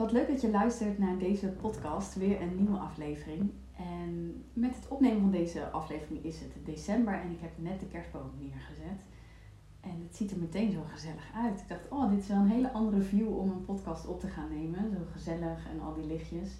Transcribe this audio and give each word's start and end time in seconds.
Wat 0.00 0.12
leuk 0.12 0.28
dat 0.28 0.40
je 0.40 0.50
luistert 0.50 0.98
naar 0.98 1.18
deze 1.18 1.46
podcast, 1.46 2.14
weer 2.14 2.40
een 2.40 2.56
nieuwe 2.56 2.78
aflevering. 2.78 3.50
En 3.76 4.44
met 4.52 4.76
het 4.76 4.88
opnemen 4.88 5.20
van 5.20 5.30
deze 5.30 5.70
aflevering 5.70 6.24
is 6.24 6.40
het 6.40 6.52
december 6.64 7.14
en 7.14 7.30
ik 7.30 7.40
heb 7.40 7.50
net 7.56 7.80
de 7.80 7.86
kerstboom 7.86 8.30
neergezet. 8.38 9.04
En 9.80 10.02
het 10.06 10.16
ziet 10.16 10.30
er 10.30 10.38
meteen 10.38 10.72
zo 10.72 10.82
gezellig 10.92 11.30
uit. 11.34 11.60
Ik 11.60 11.68
dacht, 11.68 11.88
oh, 11.88 12.10
dit 12.10 12.18
is 12.18 12.28
wel 12.28 12.36
een 12.36 12.50
hele 12.50 12.72
andere 12.72 13.02
view 13.02 13.38
om 13.38 13.50
een 13.50 13.64
podcast 13.64 14.06
op 14.06 14.20
te 14.20 14.28
gaan 14.28 14.48
nemen. 14.50 14.90
Zo 14.90 14.98
gezellig 15.12 15.66
en 15.70 15.80
al 15.80 15.94
die 15.94 16.06
lichtjes. 16.06 16.50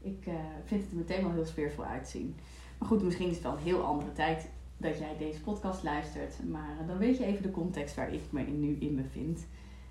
Ik 0.00 0.26
uh, 0.26 0.34
vind 0.64 0.82
het 0.82 0.90
er 0.90 0.96
meteen 0.96 1.22
wel 1.22 1.32
heel 1.32 1.44
sfeervol 1.44 1.84
uitzien. 1.84 2.34
Maar 2.78 2.88
goed, 2.88 3.02
misschien 3.02 3.28
is 3.28 3.34
het 3.34 3.42
wel 3.42 3.52
een 3.52 3.62
heel 3.62 3.82
andere 3.82 4.12
tijd 4.12 4.48
dat 4.76 4.98
jij 4.98 5.16
deze 5.18 5.40
podcast 5.40 5.82
luistert. 5.82 6.48
Maar 6.48 6.84
dan 6.86 6.98
weet 6.98 7.16
je 7.16 7.24
even 7.24 7.42
de 7.42 7.50
context 7.50 7.94
waar 7.94 8.12
ik 8.12 8.22
me 8.30 8.42
nu 8.42 8.76
in 8.80 8.96
bevind. 8.96 9.46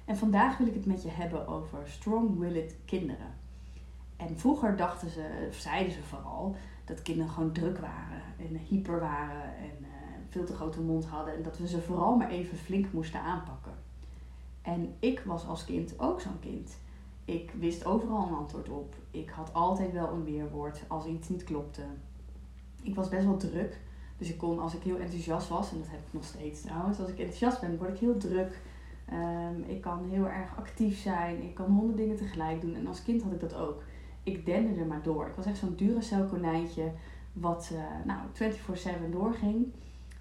En 0.09 0.17
vandaag 0.17 0.57
wil 0.57 0.67
ik 0.67 0.73
het 0.73 0.85
met 0.85 1.03
je 1.03 1.09
hebben 1.09 1.47
over 1.47 1.79
strong-willed 1.85 2.75
kinderen. 2.85 3.33
En 4.15 4.37
vroeger 4.37 4.75
dachten 4.75 5.09
ze, 5.09 5.47
of 5.50 5.55
zeiden 5.55 5.93
ze 5.93 6.04
vooral, 6.04 6.55
dat 6.86 7.01
kinderen 7.01 7.31
gewoon 7.31 7.51
druk 7.51 7.77
waren 7.77 8.21
en 8.37 8.55
hyper 8.55 9.00
waren 9.00 9.43
en 9.43 9.77
uh, 9.81 9.87
veel 10.29 10.45
te 10.45 10.53
grote 10.53 10.81
mond 10.81 11.05
hadden. 11.05 11.33
En 11.33 11.43
dat 11.43 11.57
we 11.57 11.67
ze 11.67 11.81
vooral 11.81 12.15
maar 12.15 12.29
even 12.29 12.57
flink 12.57 12.91
moesten 12.91 13.21
aanpakken. 13.21 13.71
En 14.61 14.95
ik 15.00 15.21
was 15.25 15.47
als 15.47 15.65
kind 15.65 16.00
ook 16.00 16.21
zo'n 16.21 16.39
kind. 16.39 16.78
Ik 17.25 17.51
wist 17.59 17.86
overal 17.86 18.28
een 18.28 18.36
antwoord 18.36 18.69
op. 18.69 18.95
Ik 19.11 19.29
had 19.29 19.53
altijd 19.53 19.91
wel 19.91 20.11
een 20.11 20.23
weerwoord 20.23 20.83
als 20.87 21.05
iets 21.05 21.29
niet 21.29 21.43
klopte. 21.43 21.83
Ik 22.81 22.95
was 22.95 23.09
best 23.09 23.25
wel 23.25 23.37
druk. 23.37 23.79
Dus 24.17 24.29
ik 24.29 24.37
kon, 24.37 24.59
als 24.59 24.73
ik 24.73 24.83
heel 24.83 25.00
enthousiast 25.00 25.47
was, 25.47 25.71
en 25.71 25.78
dat 25.78 25.89
heb 25.89 26.00
ik 26.00 26.14
nog 26.14 26.23
steeds 26.23 26.61
trouwens, 26.61 27.00
als 27.00 27.09
ik 27.09 27.19
enthousiast 27.19 27.61
ben, 27.61 27.78
word 27.78 27.89
ik 27.89 28.00
heel 28.00 28.17
druk. 28.17 28.59
Um, 29.13 29.63
ik 29.63 29.81
kan 29.81 30.05
heel 30.09 30.27
erg 30.27 30.57
actief 30.57 30.99
zijn. 30.99 31.43
Ik 31.43 31.55
kan 31.55 31.65
honderd 31.65 31.97
dingen 31.97 32.16
tegelijk 32.16 32.61
doen. 32.61 32.75
En 32.75 32.88
als 32.88 33.03
kind 33.03 33.23
had 33.23 33.31
ik 33.31 33.39
dat 33.39 33.55
ook. 33.55 33.83
Ik 34.23 34.45
dende 34.45 34.80
er 34.80 34.88
maar 34.88 35.03
door. 35.03 35.28
Ik 35.28 35.36
was 35.36 35.45
echt 35.45 35.58
zo'n 35.58 35.75
Duracell 35.75 36.25
konijntje 36.25 36.92
wat 37.34 37.72
uh, 37.73 37.80
nou, 38.06 38.19
24-7 39.08 39.11
doorging. 39.11 39.73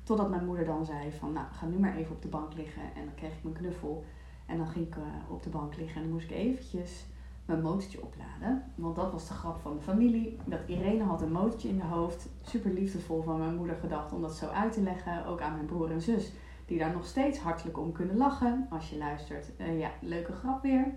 Totdat 0.02 0.30
mijn 0.30 0.46
moeder 0.46 0.64
dan 0.64 0.84
zei 0.84 1.12
van, 1.18 1.32
nou, 1.32 1.46
ga 1.52 1.66
nu 1.66 1.78
maar 1.78 1.96
even 1.96 2.14
op 2.14 2.22
de 2.22 2.28
bank 2.28 2.54
liggen. 2.54 2.82
En 2.82 3.04
dan 3.04 3.14
kreeg 3.14 3.32
ik 3.32 3.42
mijn 3.42 3.54
knuffel. 3.54 4.04
En 4.46 4.56
dan 4.56 4.66
ging 4.66 4.86
ik 4.86 4.96
uh, 4.96 5.02
op 5.28 5.42
de 5.42 5.50
bank 5.50 5.76
liggen 5.76 5.96
en 5.96 6.02
dan 6.02 6.12
moest 6.12 6.30
ik 6.30 6.36
eventjes 6.36 7.06
mijn 7.44 7.62
motortje 7.62 8.02
opladen. 8.02 8.62
Want 8.74 8.96
dat 8.96 9.12
was 9.12 9.28
de 9.28 9.34
grap 9.34 9.60
van 9.60 9.76
de 9.76 9.82
familie. 9.82 10.38
Dat 10.44 10.60
Irene 10.66 11.04
had 11.04 11.22
een 11.22 11.32
motortje 11.32 11.68
in 11.68 11.76
de 11.76 11.84
hoofd. 11.84 12.28
Super 12.42 12.72
liefdevol 12.72 13.22
van 13.22 13.38
mijn 13.38 13.56
moeder 13.56 13.76
gedacht 13.76 14.12
om 14.12 14.20
dat 14.20 14.36
zo 14.36 14.46
uit 14.46 14.72
te 14.72 14.82
leggen. 14.82 15.26
Ook 15.26 15.40
aan 15.40 15.52
mijn 15.52 15.66
broer 15.66 15.90
en 15.90 16.00
zus 16.00 16.32
die 16.68 16.78
daar 16.78 16.92
nog 16.92 17.06
steeds 17.06 17.38
hartelijk 17.38 17.78
om 17.78 17.92
kunnen 17.92 18.16
lachen 18.16 18.66
als 18.70 18.90
je 18.90 18.96
luistert. 18.96 19.50
Uh, 19.58 19.78
ja, 19.78 19.90
leuke 20.00 20.32
grap 20.32 20.62
weer. 20.62 20.94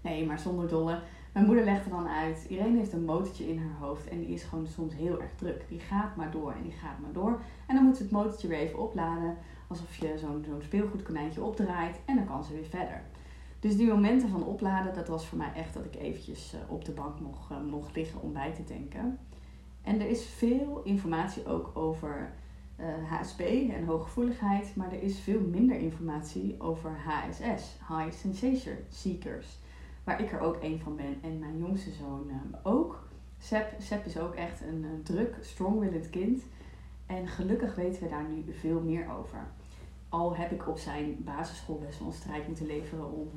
Nee, 0.00 0.26
maar 0.26 0.38
zonder 0.38 0.68
dolle. 0.68 0.98
Mijn 1.32 1.46
moeder 1.46 1.64
legde 1.64 1.90
dan 1.90 2.08
uit. 2.08 2.46
Irene 2.48 2.78
heeft 2.78 2.92
een 2.92 3.04
motortje 3.04 3.48
in 3.48 3.58
haar 3.58 3.78
hoofd 3.78 4.08
en 4.08 4.18
die 4.18 4.28
is 4.28 4.42
gewoon 4.42 4.66
soms 4.66 4.94
heel 4.94 5.20
erg 5.22 5.34
druk. 5.34 5.64
Die 5.68 5.80
gaat 5.80 6.16
maar 6.16 6.30
door 6.30 6.52
en 6.52 6.62
die 6.62 6.72
gaat 6.72 6.98
maar 7.00 7.12
door. 7.12 7.40
En 7.66 7.74
dan 7.74 7.84
moet 7.84 7.96
ze 7.96 8.02
het 8.02 8.12
motortje 8.12 8.48
weer 8.48 8.58
even 8.58 8.78
opladen. 8.78 9.36
Alsof 9.68 9.96
je 9.96 10.18
zo'n 10.18 10.44
zo'n 10.48 10.62
speelgoedkonijntje 10.62 11.42
opdraait 11.42 12.00
en 12.04 12.16
dan 12.16 12.26
kan 12.26 12.44
ze 12.44 12.54
weer 12.54 12.64
verder. 12.64 13.02
Dus 13.60 13.76
die 13.76 13.86
momenten 13.86 14.28
van 14.28 14.44
opladen, 14.44 14.94
dat 14.94 15.08
was 15.08 15.26
voor 15.26 15.38
mij 15.38 15.52
echt 15.54 15.74
dat 15.74 15.84
ik 15.84 15.94
eventjes 15.94 16.54
eh, 16.54 16.72
op 16.72 16.84
de 16.84 16.92
bank 16.92 17.20
mocht, 17.20 17.50
uh, 17.50 17.60
mocht 17.70 17.96
liggen 17.96 18.20
om 18.20 18.32
bij 18.32 18.52
te 18.52 18.64
denken. 18.64 19.18
En 19.82 20.00
er 20.00 20.08
is 20.08 20.26
veel 20.26 20.80
informatie 20.84 21.46
ook 21.46 21.70
over 21.74 22.32
HSP 22.82 23.40
eh, 23.40 23.74
en 23.74 23.84
hooggevoeligheid, 23.84 24.76
maar 24.76 24.92
er 24.92 25.02
is 25.02 25.18
veel 25.18 25.40
minder 25.40 25.76
informatie 25.76 26.54
over 26.58 26.90
HSS, 26.90 27.78
High 27.88 28.12
Sensation 28.12 28.76
Seekers, 28.88 29.58
waar 30.04 30.20
ik 30.20 30.32
er 30.32 30.40
ook 30.40 30.62
een 30.62 30.80
van 30.80 30.96
ben 30.96 31.18
en 31.22 31.38
mijn 31.38 31.58
jongste 31.58 31.90
zoon 31.90 32.26
uh, 32.28 32.34
ook. 32.62 33.08
Seb 33.78 34.06
is 34.06 34.18
ook 34.18 34.34
echt 34.34 34.60
een 34.60 35.00
druk, 35.02 35.36
strong-willend 35.40 36.10
kind 36.10 36.42
en 37.06 37.28
gelukkig 37.28 37.74
weten 37.74 38.02
we 38.02 38.08
daar 38.08 38.28
nu 38.28 38.44
veel 38.52 38.80
meer 38.80 39.10
over. 39.18 39.38
Al 40.08 40.36
heb 40.36 40.52
ik 40.52 40.68
op 40.68 40.78
zijn 40.78 41.16
basisschool 41.24 41.78
best 41.78 41.98
wel 41.98 42.08
een 42.08 42.14
strijd 42.14 42.46
moeten 42.46 42.66
leveren 42.66 43.12
om 43.12 43.28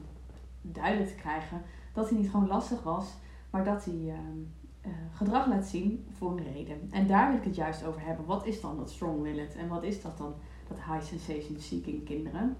duidelijk 0.61 1.09
te 1.09 1.15
krijgen 1.15 1.61
dat 1.93 2.09
hij 2.09 2.17
niet 2.17 2.29
gewoon 2.29 2.47
lastig 2.47 2.83
was, 2.83 3.13
maar 3.49 3.63
dat 3.63 3.85
hij 3.85 4.03
ehm, 4.07 4.39
uh, 4.87 4.93
gedrag 5.11 5.47
laat 5.47 5.65
zien 5.65 6.05
voor 6.11 6.31
een 6.31 6.53
reden. 6.53 6.87
En 6.91 7.07
daar 7.07 7.27
wil 7.27 7.37
ik 7.37 7.43
het 7.43 7.55
juist 7.55 7.85
over 7.85 8.01
hebben. 8.05 8.25
Wat 8.25 8.45
is 8.45 8.61
dan 8.61 8.77
dat 8.77 8.91
strong 8.91 9.21
willed 9.21 9.55
en 9.55 9.67
wat 9.67 9.83
is 9.83 10.01
dat 10.01 10.17
dan, 10.17 10.33
dat 10.67 10.77
high 10.77 11.05
sensation 11.05 11.59
seeking 11.59 12.05
kinderen? 12.05 12.57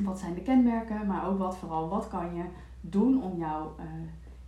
Wat 0.00 0.18
zijn 0.18 0.34
de 0.34 0.42
kenmerken, 0.42 1.06
maar 1.06 1.28
ook 1.28 1.38
wat 1.38 1.56
vooral, 1.56 1.88
wat 1.88 2.08
kan 2.08 2.34
je 2.34 2.44
doen 2.80 3.22
om 3.22 3.38
jouw 3.38 3.74
uh, 3.80 3.84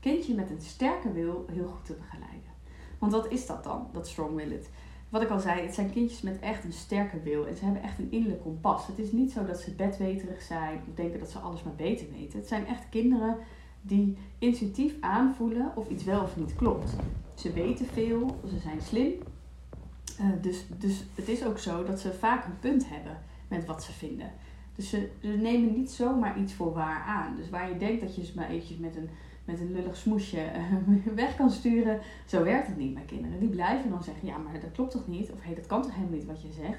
kindje 0.01 0.35
met 0.35 0.51
een 0.51 0.61
sterke 0.61 1.13
wil 1.13 1.45
heel 1.53 1.67
goed 1.67 1.85
te 1.85 1.95
begeleiden? 1.95 2.51
Want 2.99 3.13
wat 3.13 3.31
is 3.31 3.47
dat 3.47 3.65
dan, 3.65 3.89
dat 3.93 4.09
strong 4.09 4.35
willed? 4.35 4.71
Wat 5.09 5.23
ik 5.23 5.31
al 5.31 5.41
zei, 5.41 5.61
het 5.61 5.75
zijn 5.75 5.91
kindjes 5.91 6.21
met 6.21 6.39
echt 6.39 6.65
een 6.65 6.73
sterke 6.73 7.21
wil 7.21 7.47
en 7.47 7.57
ze 7.57 7.65
hebben 7.65 7.83
echt 7.83 7.99
een 7.99 8.11
innerlijk 8.11 8.43
kompas. 8.43 8.87
Het 8.87 8.99
is 8.99 9.13
niet 9.13 9.33
zo 9.33 9.45
dat 9.45 9.61
ze 9.61 9.75
bedweterig 9.75 10.43
zijn 10.43 10.81
of 10.89 10.95
denken 10.95 11.19
dat 11.19 11.31
ze 11.31 11.39
alles 11.39 11.63
maar 11.63 11.75
beter 11.75 12.07
weten. 12.11 12.39
Het 12.39 12.49
zijn 12.49 12.67
echt 12.67 12.89
kinderen 12.89 13.37
die 13.81 14.17
intuïtief 14.39 14.95
aanvoelen 15.01 15.73
of 15.75 15.89
iets 15.89 16.05
wel 16.05 16.23
of 16.23 16.37
niet 16.37 16.55
klopt. 16.55 16.93
Ze 17.35 17.53
weten 17.53 17.87
veel, 17.87 18.41
ze 18.49 18.59
zijn 18.59 18.81
slim. 18.81 19.13
Uh, 20.21 20.27
dus, 20.41 20.65
dus 20.79 21.05
het 21.15 21.29
is 21.29 21.45
ook 21.45 21.59
zo 21.59 21.85
dat 21.85 22.01
ze 22.01 22.13
vaak 22.13 22.45
een 22.45 22.59
punt 22.59 22.89
hebben 22.89 23.19
met 23.49 23.65
wat 23.65 23.83
ze 23.83 23.93
vinden. 23.93 24.33
Dus 24.75 24.89
ze, 24.89 25.09
nemen 25.21 25.73
niet 25.73 25.91
zomaar 25.91 26.39
iets 26.39 26.53
voor 26.53 26.73
waar 26.73 27.03
aan. 27.03 27.37
Dus 27.37 27.51
waar 27.51 27.69
je 27.69 27.77
denkt 27.77 28.01
dat 28.01 28.17
je 28.17 28.25
ze 28.25 28.33
maar 28.35 28.49
eventjes 28.49 28.79
met 28.79 28.97
een, 28.97 29.09
met 29.45 29.61
een 29.61 29.73
lullig 29.73 29.97
smoesje 29.97 30.51
uh, 30.57 31.15
weg 31.15 31.37
kan 31.37 31.51
sturen, 31.51 32.01
zo 32.27 32.45
werkt 32.45 32.67
het 32.67 32.77
niet 32.77 32.95
bij 32.95 33.03
kinderen. 33.03 33.41
Die 33.41 33.49
blijven 33.49 33.91
dan 33.91 34.03
zeggen, 34.03 34.27
ja 34.27 34.37
maar 34.37 34.61
dat 34.61 34.73
klopt 34.73 34.91
toch 34.91 35.07
niet? 35.07 35.31
Of 35.31 35.43
hé, 35.43 35.55
dat 35.55 35.67
kan 35.67 35.83
toch 35.83 35.95
helemaal 35.95 36.17
niet 36.17 36.27
wat 36.27 36.43
je 36.43 36.53
zegt? 36.53 36.79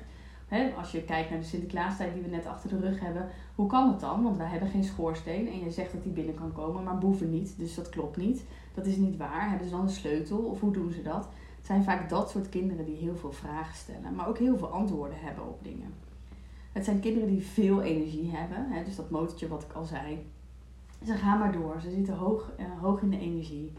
Als 0.78 0.92
je 0.92 1.04
kijkt 1.04 1.30
naar 1.30 1.40
de 1.40 1.46
Sinterklaastijd 1.46 2.14
die 2.14 2.24
we 2.24 2.30
net 2.30 2.46
achter 2.46 2.70
de 2.70 2.80
rug 2.80 3.00
hebben, 3.00 3.30
hoe 3.56 3.68
kan 3.68 3.92
het 3.92 4.00
dan? 4.00 4.24
Want 4.24 4.38
wij 4.38 4.48
hebben 4.48 4.70
geen 4.70 4.84
schoorsteen 4.84 5.48
en 5.48 5.60
je 5.60 5.72
zegt 5.72 5.92
dat 5.92 6.04
die 6.04 6.12
binnen 6.12 6.36
kan 6.36 6.52
komen, 6.52 6.84
maar 6.84 6.98
boeven 6.98 7.30
niet, 7.30 7.54
dus 7.58 7.76
dat 7.76 7.90
klopt 7.90 8.18
niet. 8.18 8.44
Dat 8.74 8.86
is 8.86 8.96
niet 8.96 9.18
waar. 9.18 9.50
Hebben 9.50 9.68
ze 9.68 9.74
dan 9.74 9.84
een 9.84 9.90
sleutel 9.90 10.38
of 10.38 10.60
hoe 10.60 10.74
doen 10.74 10.92
ze 10.92 11.02
dat? 11.02 11.28
Het 11.58 11.66
zijn 11.66 11.84
vaak 11.84 12.10
dat 12.10 12.30
soort 12.30 12.50
kinderen 12.50 12.86
die 12.86 12.96
heel 12.96 13.16
veel 13.16 13.32
vragen 13.32 13.76
stellen, 13.76 14.16
maar 14.16 14.28
ook 14.28 14.38
heel 14.38 14.58
veel 14.58 14.68
antwoorden 14.68 15.18
hebben 15.20 15.48
op 15.48 15.64
dingen. 15.64 15.94
Het 16.72 16.86
zijn 16.86 17.00
kinderen 17.00 17.30
die 17.30 17.42
veel 17.42 17.82
energie 17.82 18.32
hebben, 18.32 18.86
dus 18.86 18.96
dat 18.96 19.10
motortje 19.10 19.48
wat 19.48 19.64
ik 19.64 19.74
al 19.74 19.84
zei. 19.84 20.26
Ze 21.06 21.14
gaan 21.14 21.40
maar 21.40 21.52
door, 21.52 21.82
ze 21.82 21.92
zitten 21.92 22.16
hoog, 22.16 22.52
uh, 22.60 22.66
hoog 22.82 23.02
in 23.02 23.10
de 23.10 23.20
energie. 23.20 23.74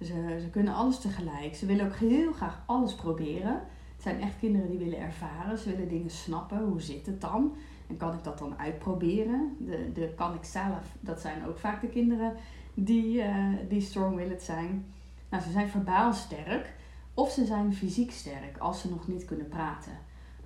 Ze, 0.00 0.38
ze 0.40 0.48
kunnen 0.50 0.74
alles 0.74 0.98
tegelijk. 0.98 1.54
Ze 1.54 1.66
willen 1.66 1.86
ook 1.86 1.94
heel 1.94 2.32
graag 2.32 2.62
alles 2.66 2.94
proberen. 2.94 3.60
Het 4.02 4.10
zijn 4.10 4.22
echt 4.22 4.38
kinderen 4.38 4.70
die 4.70 4.78
willen 4.78 4.98
ervaren. 4.98 5.58
Ze 5.58 5.70
willen 5.70 5.88
dingen 5.88 6.10
snappen. 6.10 6.64
Hoe 6.64 6.80
zit 6.80 7.06
het 7.06 7.20
dan? 7.20 7.54
En 7.86 7.96
kan 7.96 8.12
ik 8.12 8.24
dat 8.24 8.38
dan 8.38 8.58
uitproberen? 8.58 9.56
De, 9.58 9.90
de 9.94 10.12
kan 10.16 10.34
ik 10.34 10.44
zelf, 10.44 10.96
dat 11.00 11.20
zijn 11.20 11.46
ook 11.46 11.58
vaak 11.58 11.80
de 11.80 11.88
kinderen 11.88 12.32
die, 12.74 13.16
uh, 13.16 13.46
die 13.68 13.80
strong-willed 13.80 14.42
zijn. 14.42 14.84
Nou, 15.28 15.42
ze 15.42 15.50
zijn 15.50 15.68
verbaal 15.68 16.12
sterk 16.12 16.72
of 17.14 17.30
ze 17.30 17.44
zijn 17.44 17.74
fysiek 17.74 18.10
sterk 18.10 18.58
als 18.58 18.80
ze 18.80 18.90
nog 18.90 19.08
niet 19.08 19.24
kunnen 19.24 19.48
praten. 19.48 19.92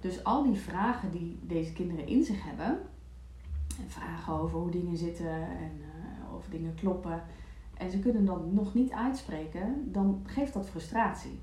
Dus 0.01 0.25
al 0.25 0.43
die 0.43 0.59
vragen 0.59 1.11
die 1.11 1.39
deze 1.43 1.73
kinderen 1.73 2.07
in 2.07 2.25
zich 2.25 2.45
hebben, 2.45 2.79
en 3.79 3.91
vragen 3.91 4.33
over 4.33 4.59
hoe 4.59 4.71
dingen 4.71 4.97
zitten 4.97 5.33
en 5.35 5.73
uh, 5.81 6.35
of 6.35 6.47
dingen 6.51 6.75
kloppen, 6.75 7.23
en 7.77 7.91
ze 7.91 7.99
kunnen 7.99 8.25
dat 8.25 8.53
nog 8.53 8.75
niet 8.75 8.93
uitspreken, 8.93 9.93
dan 9.93 10.21
geeft 10.25 10.53
dat 10.53 10.69
frustratie. 10.69 11.39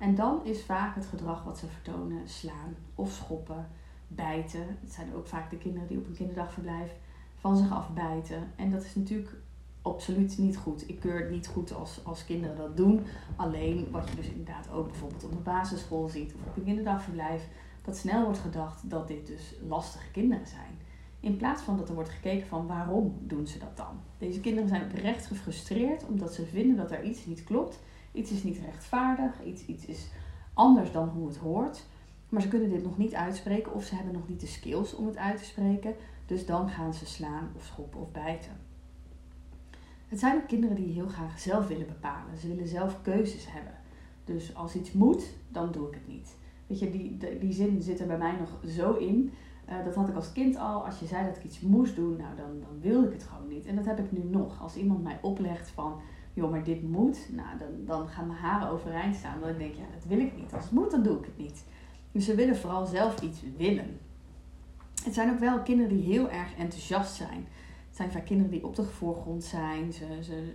En 0.00 0.14
dan 0.14 0.44
is 0.44 0.62
vaak 0.62 0.94
het 0.94 1.06
gedrag 1.06 1.44
wat 1.44 1.58
ze 1.58 1.66
vertonen 1.66 2.28
slaan 2.28 2.76
of 2.94 3.10
schoppen, 3.10 3.68
bijten. 4.08 4.66
Het 4.80 4.92
zijn 4.92 5.14
ook 5.14 5.26
vaak 5.26 5.50
de 5.50 5.58
kinderen 5.58 5.88
die 5.88 5.98
op 5.98 6.06
een 6.06 6.16
kinderdagverblijf 6.16 6.90
van 7.36 7.56
zich 7.56 7.72
afbijten. 7.72 8.52
En 8.56 8.70
dat 8.70 8.84
is 8.84 8.94
natuurlijk 8.94 9.36
absoluut 9.82 10.38
niet 10.38 10.56
goed. 10.56 10.88
Ik 10.88 11.00
keur 11.00 11.20
het 11.20 11.30
niet 11.30 11.46
goed 11.46 11.74
als, 11.74 12.04
als 12.04 12.24
kinderen 12.24 12.56
dat 12.56 12.76
doen. 12.76 13.06
Alleen 13.36 13.88
wat 13.90 14.08
je 14.08 14.16
dus 14.16 14.28
inderdaad 14.28 14.70
ook 14.70 14.86
bijvoorbeeld 14.86 15.24
op 15.24 15.32
een 15.32 15.42
basisschool 15.42 16.08
ziet 16.08 16.34
of 16.34 16.40
op 16.46 16.56
een 16.56 16.64
kinderdagverblijf, 16.64 17.48
dat 17.84 17.96
snel 17.96 18.24
wordt 18.24 18.38
gedacht 18.38 18.90
dat 18.90 19.08
dit 19.08 19.26
dus 19.26 19.54
lastige 19.68 20.10
kinderen 20.10 20.46
zijn. 20.46 20.78
In 21.20 21.36
plaats 21.36 21.62
van 21.62 21.76
dat 21.76 21.88
er 21.88 21.94
wordt 21.94 22.10
gekeken 22.10 22.46
van 22.46 22.66
waarom 22.66 23.18
doen 23.20 23.46
ze 23.46 23.58
dat 23.58 23.76
dan. 23.76 24.00
Deze 24.18 24.40
kinderen 24.40 24.68
zijn 24.68 24.82
oprecht 24.82 25.26
gefrustreerd 25.26 26.06
omdat 26.06 26.34
ze 26.34 26.46
vinden 26.46 26.76
dat 26.76 26.90
er 26.90 27.04
iets 27.04 27.26
niet 27.26 27.44
klopt 27.44 27.78
Iets 28.12 28.30
is 28.30 28.42
niet 28.42 28.58
rechtvaardig, 28.58 29.44
iets, 29.44 29.66
iets 29.66 29.86
is 29.86 30.08
anders 30.54 30.92
dan 30.92 31.08
hoe 31.08 31.28
het 31.28 31.36
hoort. 31.36 31.84
Maar 32.28 32.42
ze 32.42 32.48
kunnen 32.48 32.68
dit 32.68 32.84
nog 32.84 32.98
niet 32.98 33.14
uitspreken 33.14 33.74
of 33.74 33.84
ze 33.84 33.94
hebben 33.94 34.12
nog 34.12 34.28
niet 34.28 34.40
de 34.40 34.46
skills 34.46 34.94
om 34.94 35.06
het 35.06 35.16
uit 35.16 35.38
te 35.38 35.44
spreken. 35.44 35.94
Dus 36.26 36.46
dan 36.46 36.68
gaan 36.68 36.94
ze 36.94 37.06
slaan 37.06 37.48
of 37.56 37.64
schoppen 37.64 38.00
of 38.00 38.12
bijten. 38.12 38.52
Het 40.06 40.18
zijn 40.18 40.36
ook 40.36 40.48
kinderen 40.48 40.76
die 40.76 40.92
heel 40.92 41.08
graag 41.08 41.38
zelf 41.38 41.66
willen 41.66 41.86
bepalen. 41.86 42.38
Ze 42.38 42.48
willen 42.48 42.68
zelf 42.68 43.02
keuzes 43.02 43.52
hebben. 43.52 43.74
Dus 44.24 44.54
als 44.54 44.74
iets 44.74 44.92
moet, 44.92 45.32
dan 45.48 45.72
doe 45.72 45.88
ik 45.88 45.94
het 45.94 46.08
niet. 46.08 46.36
Weet 46.66 46.78
je, 46.78 46.90
die, 46.90 47.38
die, 47.38 47.52
zin 47.52 47.82
zit 47.82 48.00
er 48.00 48.06
bij 48.06 48.18
mij 48.18 48.34
nog 48.38 48.72
zo 48.72 48.94
in. 48.94 49.32
Eh, 49.64 49.84
dat 49.84 49.94
had 49.94 50.08
ik 50.08 50.14
als 50.14 50.32
kind 50.32 50.56
al. 50.56 50.84
Als 50.84 50.98
je 50.98 51.06
zei 51.06 51.26
dat 51.26 51.36
ik 51.36 51.44
iets 51.44 51.60
moest 51.60 51.96
doen, 51.96 52.16
nou 52.16 52.36
dan, 52.36 52.60
dan 52.60 52.80
wilde 52.80 53.06
ik 53.06 53.12
het 53.12 53.22
gewoon 53.22 53.48
niet. 53.48 53.66
En 53.66 53.76
dat 53.76 53.84
heb 53.84 53.98
ik 53.98 54.12
nu 54.12 54.24
nog. 54.24 54.62
Als 54.62 54.76
iemand 54.76 55.02
mij 55.02 55.18
oplegt 55.22 55.68
van, 55.68 56.00
joh, 56.40 56.50
maar 56.50 56.64
dit 56.64 56.82
moet, 56.82 57.28
nou 57.32 57.58
dan, 57.58 57.68
dan 57.84 58.08
gaan 58.08 58.26
mijn 58.26 58.38
haren 58.38 58.68
overeind 58.68 59.14
staan. 59.14 59.40
Dan 59.40 59.58
denk 59.58 59.70
ik, 59.70 59.76
ja, 59.76 59.84
dat 59.94 60.04
wil 60.04 60.18
ik 60.18 60.36
niet. 60.36 60.52
Als 60.52 60.62
het 60.62 60.72
moet, 60.72 60.90
dan 60.90 61.02
doe 61.02 61.18
ik 61.18 61.24
het 61.24 61.36
niet. 61.36 61.64
Dus 62.12 62.24
ze 62.24 62.34
willen 62.34 62.56
vooral 62.56 62.86
zelf 62.86 63.20
iets 63.20 63.40
willen. 63.56 63.98
Het 65.04 65.14
zijn 65.14 65.30
ook 65.30 65.38
wel 65.38 65.62
kinderen 65.62 65.96
die 65.96 66.12
heel 66.12 66.30
erg 66.30 66.56
enthousiast 66.56 67.14
zijn. 67.14 67.46
Het 67.88 67.96
zijn 67.96 68.10
vaak 68.10 68.24
kinderen 68.24 68.52
die 68.52 68.64
op 68.64 68.76
de 68.76 68.84
voorgrond 68.84 69.44
zijn. 69.44 69.92
Ze, 69.92 70.06
ze 70.22 70.52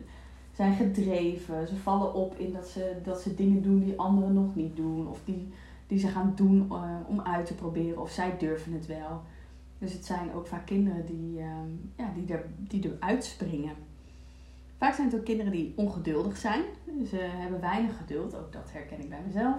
zijn 0.52 0.76
gedreven. 0.76 1.68
Ze 1.68 1.76
vallen 1.76 2.14
op 2.14 2.38
in 2.38 2.54
dat 2.54 2.68
ze, 2.68 2.96
dat 3.04 3.22
ze 3.22 3.36
dingen 3.36 3.62
doen 3.62 3.80
die 3.80 4.00
anderen 4.00 4.34
nog 4.34 4.56
niet 4.56 4.76
doen. 4.76 5.08
Of 5.08 5.20
die, 5.26 5.48
die 5.88 6.00
ze 6.00 6.08
gaan 6.08 6.34
doen 6.36 6.68
uh, 6.72 6.96
om 7.08 7.22
uit 7.22 7.46
te 7.46 7.56
proberen. 7.56 8.02
Of 8.02 8.12
zij 8.12 8.38
durven 8.38 8.74
het 8.74 8.86
wel. 8.86 9.22
Dus 9.78 9.94
het 9.94 10.06
zijn 10.06 10.34
ook 10.34 10.48
vaak 10.48 10.66
kinderen 10.66 11.06
die, 11.06 11.40
uh, 11.40 11.46
ja, 11.96 12.12
die, 12.16 12.34
er, 12.34 12.46
die 12.58 12.94
eruit 12.94 13.24
springen. 13.24 13.76
Vaak 14.78 14.94
zijn 14.94 15.08
het 15.08 15.20
ook 15.20 15.26
kinderen 15.26 15.52
die 15.52 15.74
ongeduldig 15.76 16.38
zijn. 16.38 16.64
Ze 17.10 17.18
hebben 17.18 17.62
weinig 17.62 17.98
geduld. 17.98 18.36
Ook 18.36 18.54
dat 18.54 18.72
herken 18.72 19.00
ik 19.00 19.10
bij 19.10 19.22
mezelf. 19.26 19.58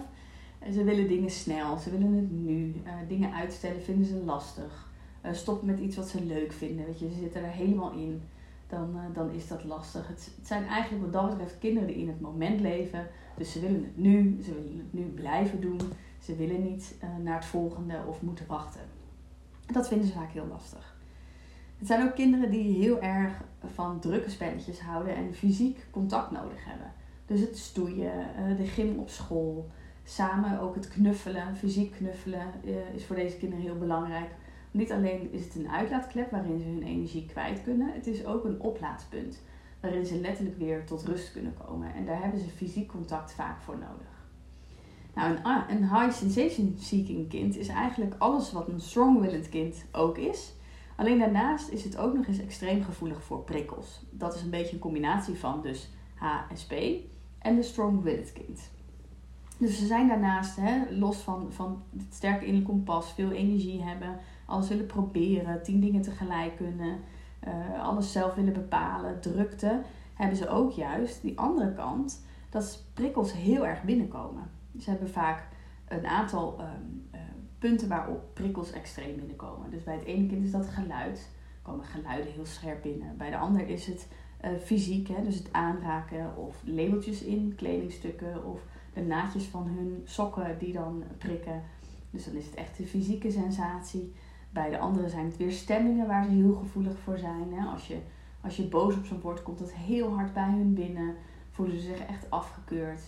Ze 0.73 0.85
willen 0.85 1.09
dingen 1.09 1.31
snel. 1.31 1.77
Ze 1.77 1.91
willen 1.91 2.13
het 2.13 2.31
nu. 2.31 2.75
Uh, 2.85 2.93
dingen 3.09 3.33
uitstellen 3.33 3.83
vinden 3.83 4.07
ze 4.07 4.25
lastig. 4.25 4.91
Uh, 5.25 5.33
stoppen 5.33 5.67
met 5.67 5.81
iets 5.81 5.97
wat 5.97 6.09
ze 6.09 6.25
leuk 6.25 6.53
vinden. 6.53 6.87
Weet 6.87 6.99
je, 6.99 7.09
ze 7.09 7.19
zitten 7.19 7.45
er 7.45 7.51
helemaal 7.51 7.93
in. 7.93 8.23
Dan, 8.69 8.91
uh, 8.95 9.15
dan 9.15 9.31
is 9.31 9.49
dat 9.49 9.65
lastig. 9.65 10.09
Het, 10.09 10.31
het, 10.37 10.47
zijn 10.47 10.67
eigenlijk 10.67 11.05
wat 11.05 11.13
dat 11.13 11.31
betreft 11.31 11.59
kinderen 11.59 11.89
die 11.89 11.97
in 11.97 12.09
het 12.09 12.21
moment 12.21 12.61
leven. 12.61 13.07
Dus 13.37 13.53
ze 13.53 13.61
willen 13.61 13.83
het 13.83 13.97
nu. 13.97 14.39
Ze 14.43 14.55
willen 14.55 14.79
het 14.79 14.93
nu 14.93 15.03
blijven 15.03 15.61
doen. 15.61 15.81
Ze 16.23 16.37
willen 16.37 16.63
niet 16.63 16.95
naar 17.23 17.35
het 17.35 17.45
volgende 17.45 18.03
of 18.09 18.23
moeten 18.23 18.47
wachten. 18.47 18.81
Dat 19.67 19.89
vinden 19.89 20.07
ze 20.07 20.13
vaak 20.13 20.31
heel 20.31 20.47
lastig. 20.47 20.96
Het 21.79 21.87
zijn 21.87 22.03
ook 22.03 22.15
kinderen 22.15 22.51
die 22.51 22.83
heel 22.83 23.01
erg 23.01 23.33
van 23.75 24.01
drukke 24.01 24.31
spelletjes 24.31 24.81
houden 24.81 25.15
en 25.15 25.35
fysiek 25.35 25.87
contact 25.91 26.31
nodig 26.31 26.65
hebben. 26.65 26.93
Dus 27.27 27.41
het 27.41 27.59
stoeien, 27.59 28.27
de 28.57 28.67
gym 28.67 28.99
op 28.99 29.09
school, 29.09 29.71
samen 30.05 30.61
ook 30.61 30.75
het 30.75 30.89
knuffelen, 30.89 31.57
fysiek 31.57 31.93
knuffelen, 31.93 32.47
uh, 32.65 32.95
is 32.95 33.05
voor 33.05 33.17
deze 33.17 33.37
kinderen 33.37 33.65
heel 33.65 33.79
belangrijk. 33.79 34.31
Niet 34.71 34.93
alleen 34.93 35.33
is 35.33 35.45
het 35.45 35.55
een 35.55 35.71
uitlaatklep 35.71 36.31
waarin 36.31 36.59
ze 36.59 36.65
hun 36.65 36.83
energie 36.83 37.27
kwijt 37.27 37.63
kunnen, 37.63 37.93
het 37.93 38.07
is 38.07 38.25
ook 38.25 38.45
een 38.45 38.61
oplaadpunt 38.61 39.43
waarin 39.81 40.07
ze 40.07 40.21
letterlijk 40.21 40.59
weer 40.59 40.85
tot 40.85 41.05
rust 41.05 41.33
kunnen 41.33 41.55
komen. 41.67 41.95
En 41.95 42.05
daar 42.05 42.23
hebben 42.23 42.41
ze 42.41 42.47
fysiek 42.47 42.89
contact 42.89 43.33
vaak 43.33 43.61
voor 43.61 43.79
nodig. 43.79 44.15
Nou, 45.15 45.37
een, 45.69 45.89
high 45.89 46.11
sensation 46.11 46.77
seeking 46.79 47.29
kind 47.29 47.57
is 47.57 47.69
eigenlijk 47.69 48.15
alles 48.19 48.53
wat 48.53 48.69
een 48.69 48.81
strong-willed 48.81 49.49
kind 49.49 49.85
ook 49.93 50.19
is. 50.19 50.53
Alleen 50.97 51.19
daarnaast 51.19 51.69
is 51.69 51.85
het 51.85 51.97
ook 51.97 52.15
nog 52.15 52.27
eens 52.27 52.41
extreem 52.41 52.83
gevoelig 52.83 53.23
voor 53.23 53.45
prikkels. 53.45 54.01
Dat 54.11 54.35
is 54.35 54.43
een 54.43 54.51
beetje 54.51 54.73
een 54.73 54.79
combinatie 54.79 55.39
van 55.39 55.63
dus 55.63 55.91
HSP 56.15 56.73
en 57.39 57.57
de 57.57 57.63
strong-willed 57.63 58.33
kind. 58.33 58.71
Dus 59.59 59.79
ze 59.79 59.87
zijn 59.87 60.09
daarnaast, 60.09 60.57
hè, 60.57 60.83
los 60.91 61.17
van, 61.17 61.53
van 61.53 61.83
het 61.97 62.15
sterke 62.15 62.45
innerlijk 62.45 62.71
kompas, 62.71 63.13
veel 63.13 63.31
energie 63.31 63.83
hebben, 63.83 64.19
alles 64.47 64.69
willen 64.69 64.87
proberen, 64.87 65.63
tien 65.63 65.81
dingen 65.81 66.03
tegelijk 66.03 66.57
kunnen, 66.57 66.99
uh, 67.49 67.85
alles 67.85 68.13
zelf 68.13 68.35
willen 68.35 68.53
bepalen, 68.53 69.21
drukte, 69.21 69.83
hebben 70.15 70.37
ze 70.37 70.49
ook 70.49 70.73
juist 70.73 71.23
die 71.23 71.39
andere 71.39 71.73
kant, 71.73 72.25
dat 72.51 72.85
prikkels 72.95 73.33
heel 73.33 73.67
erg 73.67 73.83
binnenkomen. 73.83 74.51
Ze 74.79 74.91
hebben 74.91 75.11
vaak 75.11 75.49
een 75.89 76.07
aantal 76.07 76.61
um, 76.61 77.09
punten 77.59 77.89
waarop 77.89 78.25
prikkels 78.33 78.73
extreem 78.73 79.17
binnenkomen. 79.17 79.71
Dus 79.71 79.85
bij 79.85 79.95
het 79.95 80.05
ene 80.05 80.27
kind 80.27 80.45
is 80.45 80.51
dat 80.51 80.67
geluid, 80.67 81.29
komen 81.63 81.85
geluiden 81.85 82.33
heel 82.33 82.47
scherp 82.47 82.83
binnen. 82.83 83.17
Bij 83.17 83.31
de 83.31 83.39
ander 83.39 83.69
is 83.69 83.87
het 83.87 84.09
uh, 84.45 84.51
fysiek, 84.65 85.09
hè, 85.09 85.23
dus 85.23 85.39
het 85.39 85.53
aanraken 85.53 86.37
of 86.37 86.63
labeltjes 86.65 87.23
in 87.23 87.55
kledingstukken 87.57 88.45
of 88.45 88.61
de 88.93 89.03
naadjes 89.03 89.45
van 89.45 89.67
hun 89.67 90.03
sokken 90.05 90.59
die 90.59 90.73
dan 90.73 91.05
prikken. 91.19 91.63
Dus 92.11 92.25
dan 92.25 92.35
is 92.35 92.47
het 92.47 92.55
echt 92.55 92.77
de 92.77 92.87
fysieke 92.87 93.31
sensatie. 93.31 94.13
Bij 94.51 94.71
de 94.71 94.79
anderen 94.79 95.11
zijn 95.11 95.25
het 95.25 95.37
weer 95.37 95.53
stemmingen 95.53 96.07
waar 96.07 96.25
ze 96.25 96.31
heel 96.31 96.55
gevoelig 96.55 96.99
voor 96.99 97.19
zijn. 97.19 97.53
Hè. 97.53 97.67
Als, 97.67 97.87
je, 97.87 97.99
als 98.41 98.57
je 98.57 98.69
boos 98.69 98.97
op 98.97 99.05
zo'n 99.05 99.21
bord 99.21 99.43
komt 99.43 99.59
dat 99.59 99.73
heel 99.73 100.15
hard 100.15 100.33
bij 100.33 100.51
hun 100.51 100.75
binnen. 100.75 101.15
Voelen 101.51 101.77
ze 101.77 101.83
zich 101.83 102.07
echt 102.07 102.31
afgekeurd. 102.31 103.01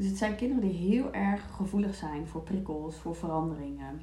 Dus 0.00 0.08
het 0.08 0.18
zijn 0.18 0.36
kinderen 0.36 0.68
die 0.68 0.90
heel 0.90 1.12
erg 1.12 1.50
gevoelig 1.56 1.94
zijn 1.94 2.26
voor 2.26 2.42
prikkels, 2.42 2.96
voor 2.96 3.14
veranderingen. 3.14 4.00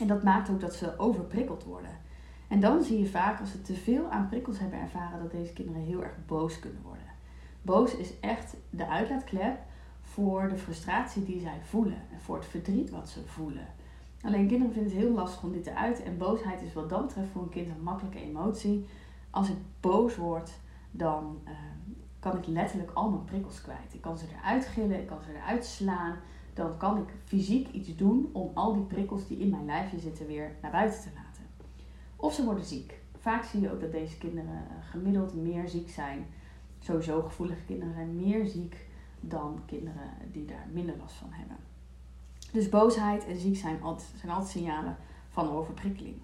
En 0.00 0.06
dat 0.06 0.22
maakt 0.22 0.50
ook 0.50 0.60
dat 0.60 0.74
ze 0.74 0.98
overprikkeld 0.98 1.64
worden. 1.64 1.90
En 2.48 2.60
dan 2.60 2.82
zie 2.82 2.98
je 2.98 3.06
vaak 3.06 3.40
als 3.40 3.50
ze 3.50 3.62
te 3.62 3.74
veel 3.74 4.10
aan 4.10 4.28
prikkels 4.28 4.58
hebben 4.58 4.80
ervaren 4.80 5.18
dat 5.18 5.30
deze 5.30 5.52
kinderen 5.52 5.82
heel 5.82 6.02
erg 6.02 6.14
boos 6.26 6.58
kunnen 6.58 6.82
worden. 6.82 7.06
Boos 7.62 7.96
is 7.96 8.20
echt 8.20 8.56
de 8.70 8.86
uitlaatklep 8.86 9.58
voor 10.02 10.48
de 10.48 10.58
frustratie 10.58 11.24
die 11.24 11.40
zij 11.40 11.58
voelen 11.62 12.02
en 12.12 12.20
voor 12.20 12.36
het 12.36 12.46
verdriet 12.46 12.90
wat 12.90 13.08
ze 13.08 13.26
voelen. 13.26 13.66
Alleen 14.22 14.48
kinderen 14.48 14.72
vinden 14.72 14.92
het 14.92 15.02
heel 15.02 15.14
lastig 15.14 15.42
om 15.42 15.52
dit 15.52 15.64
te 15.64 15.74
uiten 15.74 16.04
en 16.04 16.18
boosheid 16.18 16.62
is 16.62 16.72
wat 16.72 16.90
dat 16.90 17.06
betreft 17.06 17.28
voor 17.32 17.42
een 17.42 17.48
kind 17.48 17.68
een 17.68 17.82
makkelijke 17.82 18.20
emotie. 18.20 18.86
Als 19.30 19.48
ik 19.48 19.56
boos 19.80 20.16
word, 20.16 20.50
dan 20.90 21.38
uh, 21.44 21.50
kan 22.18 22.38
ik 22.38 22.46
letterlijk 22.46 22.90
al 22.94 23.10
mijn 23.10 23.24
prikkels 23.24 23.60
kwijt. 23.60 23.94
Ik 23.94 24.00
kan 24.00 24.18
ze 24.18 24.24
eruit 24.38 24.66
gillen, 24.66 25.00
ik 25.00 25.06
kan 25.06 25.22
ze 25.22 25.34
eruit 25.34 25.64
slaan. 25.64 26.16
Dan 26.54 26.76
kan 26.76 26.98
ik 26.98 27.08
fysiek 27.24 27.68
iets 27.68 27.96
doen 27.96 28.30
om 28.32 28.50
al 28.54 28.72
die 28.72 28.82
prikkels 28.82 29.26
die 29.26 29.38
in 29.38 29.50
mijn 29.50 29.64
lijfje 29.64 29.98
zitten 29.98 30.26
weer 30.26 30.56
naar 30.62 30.70
buiten 30.70 31.00
te 31.00 31.08
laten. 31.14 31.42
Of 32.16 32.34
ze 32.34 32.44
worden 32.44 32.64
ziek. 32.64 33.00
Vaak 33.18 33.44
zie 33.44 33.60
je 33.60 33.72
ook 33.72 33.80
dat 33.80 33.92
deze 33.92 34.18
kinderen 34.18 34.54
eh, 34.54 34.90
gemiddeld 34.90 35.34
meer 35.34 35.68
ziek 35.68 35.90
zijn. 35.90 36.26
Sowieso 36.78 37.22
gevoelige 37.22 37.64
kinderen 37.66 37.94
zijn 37.94 38.16
meer 38.16 38.46
ziek 38.46 38.86
dan 39.20 39.62
kinderen 39.66 40.10
die 40.32 40.44
daar 40.44 40.66
minder 40.72 40.96
last 40.96 41.14
van 41.14 41.32
hebben. 41.32 41.56
Dus 42.52 42.68
boosheid 42.68 43.26
en 43.26 43.36
ziek 43.36 43.56
zijn, 43.56 43.82
altijd, 43.82 44.08
zijn 44.16 44.32
altijd 44.32 44.50
signalen 44.50 44.96
van 45.28 45.50
overprikkeling. 45.50 46.16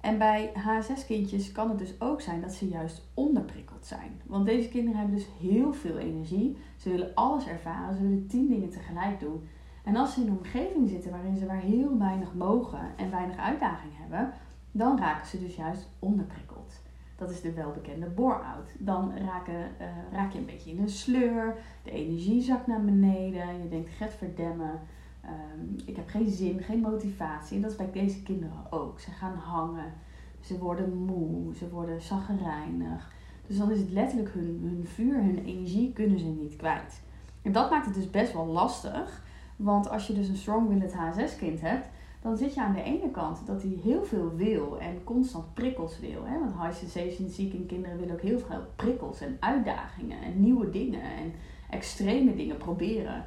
En 0.00 0.18
bij 0.18 0.52
HSS-kindjes 0.54 1.52
kan 1.52 1.68
het 1.68 1.78
dus 1.78 2.00
ook 2.00 2.20
zijn 2.20 2.40
dat 2.40 2.52
ze 2.52 2.68
juist 2.68 3.02
onderprikkeld 3.14 3.86
zijn. 3.86 4.20
Want 4.26 4.46
deze 4.46 4.68
kinderen 4.68 4.98
hebben 4.98 5.16
dus 5.16 5.28
heel 5.40 5.72
veel 5.72 5.96
energie. 5.98 6.56
Ze 6.76 6.90
willen 6.90 7.14
alles 7.14 7.46
ervaren, 7.46 7.96
ze 7.96 8.02
willen 8.02 8.26
tien 8.26 8.48
dingen 8.48 8.70
tegelijk 8.70 9.20
doen. 9.20 9.48
En 9.84 9.96
als 9.96 10.14
ze 10.14 10.20
in 10.20 10.26
een 10.26 10.36
omgeving 10.36 10.88
zitten 10.88 11.10
waarin 11.10 11.36
ze 11.36 11.46
maar 11.46 11.60
heel 11.60 11.98
weinig 11.98 12.34
mogen 12.34 12.80
en 12.96 13.10
weinig 13.10 13.36
uitdaging 13.36 13.92
hebben, 13.96 14.32
dan 14.72 14.98
raken 14.98 15.26
ze 15.26 15.40
dus 15.40 15.56
juist 15.56 15.88
onderprikkeld. 15.98 16.80
Dat 17.16 17.30
is 17.30 17.40
de 17.40 17.52
welbekende 17.52 18.06
bore-out. 18.06 18.70
Dan 18.78 19.12
raken, 19.16 19.54
uh, 19.54 19.86
raak 20.12 20.32
je 20.32 20.38
een 20.38 20.46
beetje 20.46 20.70
in 20.70 20.78
een 20.78 20.88
sleur. 20.88 21.56
De 21.82 21.90
energie 21.90 22.42
zakt 22.42 22.66
naar 22.66 22.84
beneden. 22.84 23.62
Je 23.62 23.68
denkt, 23.68 23.90
get 23.90 24.14
verdemmen. 24.14 24.80
Um, 25.24 25.76
ik 25.84 25.96
heb 25.96 26.08
geen 26.08 26.30
zin, 26.30 26.62
geen 26.62 26.80
motivatie. 26.80 27.56
En 27.56 27.62
dat 27.62 27.70
is 27.70 27.76
bij 27.76 27.90
deze 27.92 28.22
kinderen 28.22 28.72
ook. 28.72 29.00
Ze 29.00 29.10
gaan 29.10 29.36
hangen. 29.36 29.92
Ze 30.40 30.58
worden 30.58 31.04
moe. 31.04 31.54
Ze 31.54 31.68
worden 31.68 32.02
zaggerijnig. 32.02 33.12
Dus 33.46 33.58
dan 33.58 33.70
is 33.70 33.78
het 33.78 33.90
letterlijk 33.90 34.30
hun, 34.32 34.60
hun 34.62 34.86
vuur, 34.86 35.14
hun 35.14 35.44
energie 35.44 35.92
kunnen 35.92 36.18
ze 36.18 36.24
niet 36.24 36.56
kwijt. 36.56 37.02
En 37.42 37.52
dat 37.52 37.70
maakt 37.70 37.86
het 37.86 37.94
dus 37.94 38.10
best 38.10 38.32
wel 38.32 38.46
lastig. 38.46 39.22
Want 39.56 39.90
als 39.90 40.06
je 40.06 40.12
dus 40.12 40.28
een 40.28 40.36
strong-willed 40.36 40.94
HSS-kind 40.94 41.60
hebt, 41.60 41.88
dan 42.22 42.36
zit 42.36 42.54
je 42.54 42.60
aan 42.60 42.72
de 42.72 42.82
ene 42.82 43.10
kant 43.10 43.46
dat 43.46 43.62
hij 43.62 43.78
heel 43.82 44.04
veel 44.04 44.34
wil 44.34 44.78
en 44.78 45.04
constant 45.04 45.54
prikkels 45.54 45.98
wil. 45.98 46.24
Hè? 46.24 46.38
Want 46.38 46.52
high 46.52 46.72
sensation 46.72 47.28
seeking 47.28 47.66
kinderen 47.66 47.98
willen 47.98 48.14
ook 48.14 48.20
heel 48.20 48.38
veel 48.38 48.64
prikkels 48.76 49.20
en 49.20 49.36
uitdagingen 49.40 50.22
en 50.22 50.40
nieuwe 50.40 50.70
dingen 50.70 51.02
en 51.02 51.32
extreme 51.70 52.36
dingen 52.36 52.56
proberen. 52.56 53.24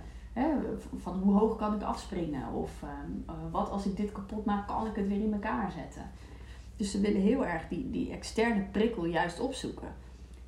Van 0.97 1.19
hoe 1.19 1.37
hoog 1.37 1.55
kan 1.55 1.73
ik 1.73 1.81
afspringen? 1.81 2.53
Of 2.53 2.81
uh, 2.83 3.33
wat 3.51 3.69
als 3.69 3.85
ik 3.85 3.97
dit 3.97 4.11
kapot 4.11 4.45
maak, 4.45 4.67
kan 4.67 4.87
ik 4.87 4.95
het 4.95 5.07
weer 5.07 5.23
in 5.23 5.33
elkaar 5.33 5.71
zetten? 5.71 6.11
Dus 6.75 6.91
ze 6.91 6.99
willen 6.99 7.21
heel 7.21 7.45
erg 7.45 7.67
die, 7.67 7.91
die 7.91 8.11
externe 8.11 8.63
prikkel 8.71 9.05
juist 9.05 9.39
opzoeken. 9.39 9.95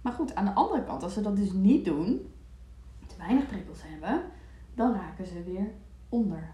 Maar 0.02 0.14
goed, 0.14 0.36
aan 0.36 0.46
de 0.46 0.54
andere 0.54 0.84
kant, 0.84 1.04
als 1.04 1.14
ze 1.14 1.22
dat 1.22 1.36
dus 1.36 1.52
niet 1.52 1.86
doen, 1.86 2.32
te 3.08 3.16
weinig 3.18 3.48
prikkels 3.48 3.80
hebben, 3.82 4.22
dan 4.74 4.94
raken 4.94 5.26
ze 5.26 5.44
weer 5.44 5.72
onder 6.10 6.54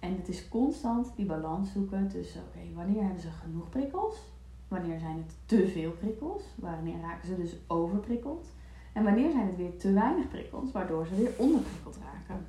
en 0.00 0.16
het 0.16 0.28
is 0.28 0.48
constant 0.48 1.12
die 1.16 1.26
balans 1.26 1.72
zoeken 1.72 2.08
tussen, 2.08 2.40
oké, 2.40 2.74
wanneer 2.74 3.02
hebben 3.02 3.20
ze 3.22 3.30
genoeg 3.30 3.68
prikkels? 3.68 4.16
Wanneer 4.68 4.98
zijn 4.98 5.16
het 5.16 5.34
te 5.46 5.68
veel 5.68 5.90
prikkels? 5.90 6.42
Wanneer 6.54 7.00
raken 7.00 7.28
ze 7.28 7.36
dus 7.36 7.56
overprikkeld? 7.66 8.48
En 8.92 9.04
wanneer 9.04 9.30
zijn 9.30 9.46
het 9.46 9.56
weer 9.56 9.76
te 9.78 9.92
weinig 9.92 10.28
prikkels, 10.28 10.72
waardoor 10.72 11.06
ze 11.06 11.14
weer 11.14 11.32
onderprikkeld 11.36 11.96
raken? 11.96 12.46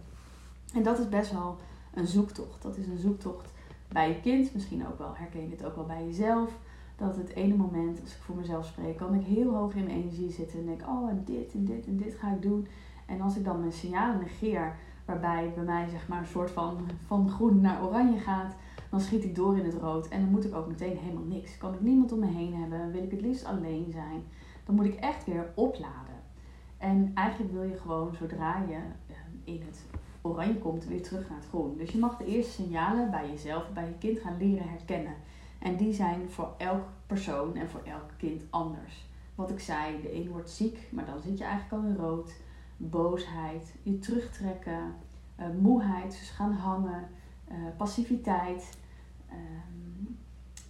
En 0.73 0.83
dat 0.83 0.99
is 0.99 1.09
best 1.09 1.31
wel 1.31 1.57
een 1.93 2.07
zoektocht. 2.07 2.61
Dat 2.61 2.77
is 2.77 2.87
een 2.87 2.97
zoektocht 2.97 3.51
bij 3.87 4.07
je 4.07 4.21
kind, 4.21 4.53
misschien 4.53 4.87
ook 4.87 4.97
wel, 4.97 5.15
herken 5.15 5.41
je 5.41 5.49
dit 5.49 5.65
ook 5.65 5.75
wel 5.75 5.85
bij 5.85 6.05
jezelf. 6.05 6.49
Dat 6.95 7.15
het 7.15 7.29
ene 7.29 7.55
moment, 7.55 8.01
als 8.01 8.15
ik 8.15 8.21
voor 8.21 8.35
mezelf 8.35 8.65
spreek, 8.65 8.97
kan 8.97 9.13
ik 9.13 9.25
heel 9.25 9.53
hoog 9.53 9.73
in 9.73 9.83
mijn 9.83 9.97
energie 9.97 10.31
zitten 10.31 10.59
en 10.59 10.65
denk, 10.65 10.81
oh 10.87 11.09
en 11.09 11.23
dit 11.25 11.53
en 11.53 11.65
dit 11.65 11.85
en 11.85 11.97
dit 11.97 12.15
ga 12.15 12.33
ik 12.33 12.41
doen. 12.41 12.67
En 13.05 13.21
als 13.21 13.35
ik 13.35 13.45
dan 13.45 13.59
mijn 13.59 13.73
signalen 13.73 14.19
negeer, 14.19 14.75
waarbij 15.05 15.51
bij 15.55 15.63
mij 15.63 15.89
zeg 15.89 16.07
maar 16.07 16.19
een 16.19 16.25
soort 16.25 16.51
van, 16.51 16.77
van 17.05 17.29
groen 17.29 17.61
naar 17.61 17.83
oranje 17.83 18.19
gaat, 18.19 18.55
dan 18.89 19.01
schiet 19.01 19.23
ik 19.23 19.35
door 19.35 19.57
in 19.57 19.65
het 19.65 19.73
rood 19.73 20.07
en 20.07 20.21
dan 20.21 20.29
moet 20.29 20.45
ik 20.45 20.55
ook 20.55 20.67
meteen 20.67 20.97
helemaal 20.97 21.23
niks. 21.23 21.57
Kan 21.57 21.73
ik 21.73 21.81
niemand 21.81 22.11
om 22.11 22.19
me 22.19 22.27
heen 22.27 22.55
hebben, 22.55 22.91
wil 22.91 23.03
ik 23.03 23.11
het 23.11 23.21
liefst 23.21 23.45
alleen 23.45 23.87
zijn, 23.91 24.23
dan 24.65 24.75
moet 24.75 24.85
ik 24.85 24.95
echt 24.95 25.25
weer 25.25 25.51
opladen. 25.55 26.10
En 26.81 27.11
eigenlijk 27.13 27.51
wil 27.51 27.63
je 27.63 27.77
gewoon 27.77 28.15
zodra 28.15 28.63
je 28.69 28.75
eh, 29.07 29.15
in 29.43 29.61
het 29.65 29.85
oranje 30.21 30.57
komt, 30.57 30.85
weer 30.85 31.03
terug 31.03 31.29
naar 31.29 31.37
het 31.37 31.47
groen. 31.47 31.77
Dus 31.77 31.91
je 31.91 31.97
mag 31.97 32.17
de 32.17 32.25
eerste 32.25 32.51
signalen 32.51 33.11
bij 33.11 33.29
jezelf, 33.29 33.69
bij 33.73 33.85
je 33.85 33.97
kind 33.97 34.19
gaan 34.19 34.37
leren 34.37 34.69
herkennen. 34.69 35.15
En 35.59 35.75
die 35.75 35.93
zijn 35.93 36.29
voor 36.29 36.53
elk 36.57 36.83
persoon 37.07 37.55
en 37.55 37.69
voor 37.69 37.81
elk 37.83 38.09
kind 38.17 38.43
anders. 38.49 39.05
Wat 39.35 39.49
ik 39.49 39.59
zei, 39.59 40.01
de 40.01 40.15
een 40.15 40.29
wordt 40.29 40.49
ziek, 40.49 40.87
maar 40.91 41.05
dan 41.05 41.21
zit 41.21 41.37
je 41.37 41.43
eigenlijk 41.43 41.83
al 41.83 41.89
in 41.89 41.95
rood. 41.95 42.33
Boosheid, 42.77 43.75
je 43.83 43.99
terugtrekken, 43.99 44.93
uh, 45.39 45.45
moeheid, 45.59 46.11
dus 46.11 46.29
gaan 46.29 46.53
hangen, 46.53 47.07
uh, 47.51 47.55
passiviteit. 47.77 48.77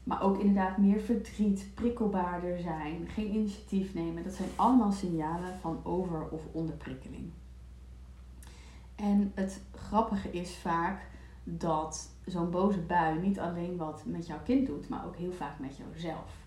Maar 0.03 0.21
ook 0.21 0.37
inderdaad 0.37 0.77
meer 0.77 0.99
verdriet, 0.99 1.67
prikkelbaarder 1.73 2.59
zijn, 2.59 3.07
geen 3.07 3.33
initiatief 3.33 3.93
nemen. 3.93 4.23
Dat 4.23 4.33
zijn 4.33 4.49
allemaal 4.55 4.91
signalen 4.91 5.59
van 5.59 5.79
over- 5.83 6.29
of 6.29 6.41
onderprikkeling. 6.51 7.31
En 8.95 9.31
het 9.35 9.61
grappige 9.75 10.31
is 10.31 10.55
vaak 10.55 11.09
dat 11.43 12.11
zo'n 12.25 12.49
boze 12.49 12.79
bui 12.79 13.19
niet 13.19 13.39
alleen 13.39 13.77
wat 13.77 14.03
met 14.05 14.27
jouw 14.27 14.41
kind 14.43 14.67
doet, 14.67 14.89
maar 14.89 15.05
ook 15.05 15.15
heel 15.15 15.31
vaak 15.31 15.59
met 15.59 15.77
jouzelf. 15.77 16.41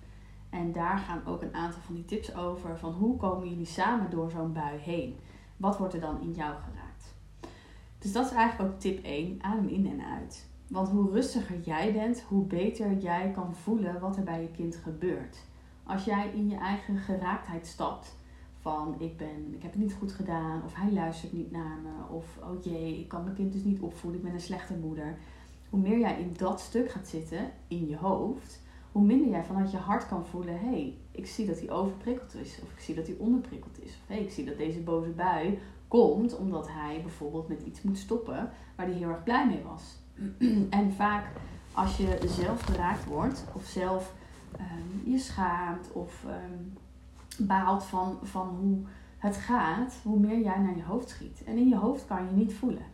En 0.50 0.72
daar 0.72 0.98
gaan 0.98 1.26
ook 1.26 1.42
een 1.42 1.54
aantal 1.54 1.80
van 1.80 1.94
die 1.94 2.04
tips 2.04 2.34
over 2.34 2.78
van 2.78 2.92
hoe 2.92 3.16
komen 3.16 3.48
jullie 3.48 3.66
samen 3.66 4.10
door 4.10 4.30
zo'n 4.30 4.52
bui 4.52 4.78
heen? 4.78 5.16
Wat 5.56 5.78
wordt 5.78 5.94
er 5.94 6.00
dan 6.00 6.20
in 6.20 6.32
jou 6.32 6.54
geraakt? 6.54 7.14
Dus 7.98 8.12
dat 8.12 8.26
is 8.26 8.32
eigenlijk 8.32 8.72
ook 8.72 8.80
tip 8.80 9.04
1, 9.04 9.38
adem 9.42 9.68
in 9.68 9.90
en 9.90 10.04
uit. 10.04 10.48
Want 10.68 10.88
hoe 10.88 11.10
rustiger 11.10 11.60
jij 11.60 11.92
bent, 11.92 12.20
hoe 12.20 12.44
beter 12.44 12.98
jij 12.98 13.30
kan 13.30 13.54
voelen 13.54 14.00
wat 14.00 14.16
er 14.16 14.22
bij 14.22 14.42
je 14.42 14.50
kind 14.50 14.76
gebeurt. 14.76 15.36
Als 15.82 16.04
jij 16.04 16.30
in 16.34 16.48
je 16.48 16.56
eigen 16.56 16.96
geraaktheid 16.96 17.66
stapt, 17.66 18.16
van 18.64 18.94
ik, 18.98 19.16
ben, 19.16 19.54
ik 19.54 19.62
heb 19.62 19.72
het 19.72 19.80
niet 19.80 19.94
goed 19.94 20.12
gedaan, 20.12 20.62
of 20.64 20.74
hij 20.74 20.92
luistert 20.92 21.32
niet 21.32 21.50
naar 21.50 21.78
me, 21.82 22.14
of 22.14 22.38
oh 22.42 22.64
jee, 22.64 22.98
ik 22.98 23.08
kan 23.08 23.24
mijn 23.24 23.36
kind 23.36 23.52
dus 23.52 23.64
niet 23.64 23.80
opvoeden, 23.80 24.20
ik 24.20 24.26
ben 24.26 24.34
een 24.34 24.40
slechte 24.40 24.74
moeder. 24.74 25.18
Hoe 25.70 25.80
meer 25.80 25.98
jij 25.98 26.20
in 26.20 26.34
dat 26.38 26.60
stuk 26.60 26.90
gaat 26.90 27.08
zitten, 27.08 27.50
in 27.68 27.88
je 27.88 27.96
hoofd, 27.96 28.62
hoe 28.92 29.04
minder 29.04 29.28
jij 29.28 29.44
vanuit 29.44 29.70
je 29.70 29.76
hart 29.76 30.08
kan 30.08 30.26
voelen: 30.26 30.58
hé, 30.58 30.66
hey, 30.66 30.98
ik 31.10 31.26
zie 31.26 31.46
dat 31.46 31.58
hij 31.58 31.70
overprikkeld 31.70 32.34
is, 32.34 32.58
of 32.62 32.72
ik 32.72 32.78
zie 32.78 32.94
dat 32.94 33.06
hij 33.06 33.16
onderprikkeld 33.18 33.82
is, 33.82 33.90
of 33.90 34.08
hé, 34.08 34.14
hey, 34.14 34.24
ik 34.24 34.30
zie 34.30 34.44
dat 34.44 34.56
deze 34.56 34.80
boze 34.80 35.10
bui 35.10 35.58
komt 35.88 36.36
omdat 36.36 36.68
hij 36.68 37.00
bijvoorbeeld 37.02 37.48
met 37.48 37.62
iets 37.62 37.82
moet 37.82 37.98
stoppen 37.98 38.50
waar 38.76 38.86
hij 38.86 38.94
heel 38.94 39.08
erg 39.08 39.22
blij 39.22 39.46
mee 39.46 39.62
was. 39.62 40.02
en 40.70 40.92
vaak 40.92 41.24
als 41.72 41.96
je 41.96 42.18
zelf 42.26 42.62
geraakt 42.62 43.04
wordt, 43.04 43.44
of 43.52 43.64
zelf 43.64 44.12
um, 44.60 45.12
je 45.12 45.18
schaamt, 45.18 45.92
of 45.92 46.24
um, 46.24 46.72
baalt 47.46 47.84
van, 47.84 48.18
van 48.22 48.48
hoe 48.48 48.78
het 49.18 49.36
gaat, 49.36 49.94
hoe 50.02 50.18
meer 50.18 50.40
jij 50.40 50.58
naar 50.58 50.76
je 50.76 50.82
hoofd 50.82 51.08
schiet. 51.08 51.44
En 51.44 51.56
in 51.56 51.68
je 51.68 51.76
hoofd 51.76 52.06
kan 52.06 52.24
je 52.24 52.30
niet 52.30 52.54
voelen. 52.54 52.92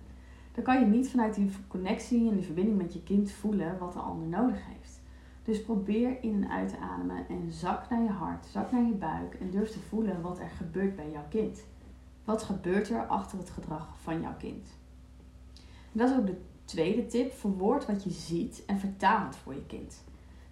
Dan 0.54 0.64
kan 0.64 0.80
je 0.80 0.86
niet 0.86 1.10
vanuit 1.10 1.34
die 1.34 1.50
connectie 1.68 2.28
en 2.28 2.34
die 2.34 2.44
verbinding 2.44 2.76
met 2.76 2.92
je 2.92 3.02
kind 3.02 3.30
voelen 3.30 3.78
wat 3.78 3.92
de 3.92 3.98
ander 3.98 4.28
nodig 4.28 4.66
heeft. 4.66 5.00
Dus 5.44 5.62
probeer 5.62 6.22
in 6.22 6.44
en 6.44 6.50
uit 6.50 6.68
te 6.68 6.78
ademen 6.78 7.28
en 7.28 7.52
zak 7.52 7.90
naar 7.90 8.02
je 8.02 8.08
hart, 8.08 8.46
zak 8.46 8.72
naar 8.72 8.82
je 8.82 8.92
buik 8.92 9.34
en 9.34 9.50
durf 9.50 9.70
te 9.70 9.78
voelen 9.78 10.20
wat 10.20 10.38
er 10.38 10.50
gebeurt 10.56 10.96
bij 10.96 11.10
jouw 11.10 11.28
kind. 11.28 11.64
Wat 12.24 12.42
gebeurt 12.42 12.90
er 12.90 13.06
achter 13.06 13.38
het 13.38 13.50
gedrag 13.50 13.88
van 14.02 14.20
jouw 14.20 14.36
kind? 14.38 14.66
Dat 15.92 16.10
is 16.10 16.16
ook 16.16 16.26
de 16.26 16.40
tweede 16.70 17.06
tip. 17.06 17.32
Verwoord 17.32 17.86
wat 17.86 18.04
je 18.04 18.10
ziet 18.10 18.62
en 18.66 18.78
vertaal 18.78 19.26
het 19.26 19.36
voor 19.36 19.54
je 19.54 19.66
kind. 19.66 20.04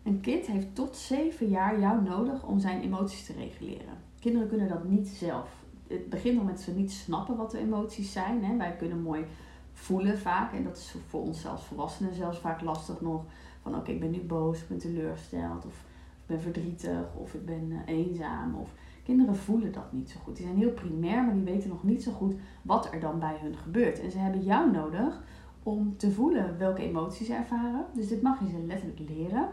Een 0.02 0.20
kind 0.20 0.46
heeft 0.46 0.74
tot 0.74 0.96
7 0.96 1.48
jaar 1.48 1.80
jou 1.80 2.02
nodig 2.02 2.42
om 2.42 2.58
zijn 2.58 2.82
emoties 2.82 3.26
te 3.26 3.32
reguleren. 3.32 3.98
Kinderen 4.20 4.48
kunnen 4.48 4.68
dat 4.68 4.84
niet 4.84 5.08
zelf. 5.08 5.48
Het 5.86 6.08
begint 6.08 6.38
al 6.38 6.44
met 6.44 6.60
ze 6.60 6.74
niet 6.74 6.92
snappen 6.92 7.36
wat 7.36 7.50
de 7.50 7.58
emoties 7.58 8.12
zijn. 8.12 8.44
Hè. 8.44 8.56
Wij 8.56 8.76
kunnen 8.76 9.02
mooi 9.02 9.24
voelen 9.72 10.18
vaak. 10.18 10.52
En 10.52 10.64
dat 10.64 10.76
is 10.76 10.94
voor 11.06 11.20
ons 11.20 11.46
als 11.46 11.64
volwassenen 11.64 12.14
zelfs 12.14 12.38
vaak 12.38 12.60
lastig 12.60 13.00
nog. 13.00 13.24
Van 13.62 13.76
oké, 13.76 13.90
ik 13.90 14.00
ben 14.00 14.10
nu 14.10 14.20
boos, 14.20 14.60
ik 14.60 14.68
ben 14.68 14.78
teleurgesteld. 14.78 15.66
Of 15.66 15.74
ik 16.20 16.26
ben 16.26 16.40
verdrietig. 16.40 17.14
Of 17.16 17.34
ik 17.34 17.44
ben 17.44 17.72
eh, 17.86 17.94
eenzaam. 17.94 18.54
Of 18.54 18.74
kinderen 19.04 19.36
voelen 19.36 19.72
dat 19.72 19.92
niet 19.92 20.10
zo 20.10 20.20
goed. 20.24 20.36
Die 20.36 20.44
zijn 20.44 20.58
heel 20.58 20.72
primair, 20.72 21.24
maar 21.24 21.34
die 21.34 21.42
weten 21.42 21.68
nog 21.68 21.82
niet 21.82 22.02
zo 22.02 22.12
goed 22.12 22.34
wat 22.62 22.92
er 22.92 23.00
dan 23.00 23.18
bij 23.18 23.36
hun 23.40 23.56
gebeurt. 23.56 24.00
En 24.00 24.10
ze 24.10 24.18
hebben 24.18 24.42
jou 24.42 24.70
nodig 24.70 25.22
om 25.70 25.96
te 25.96 26.10
voelen 26.12 26.58
welke 26.58 26.82
emoties 26.82 27.26
ze 27.26 27.34
ervaren. 27.34 27.86
Dus 27.94 28.08
dit 28.08 28.22
mag 28.22 28.40
je 28.40 28.48
ze 28.48 28.66
letterlijk 28.66 29.00
leren 29.08 29.48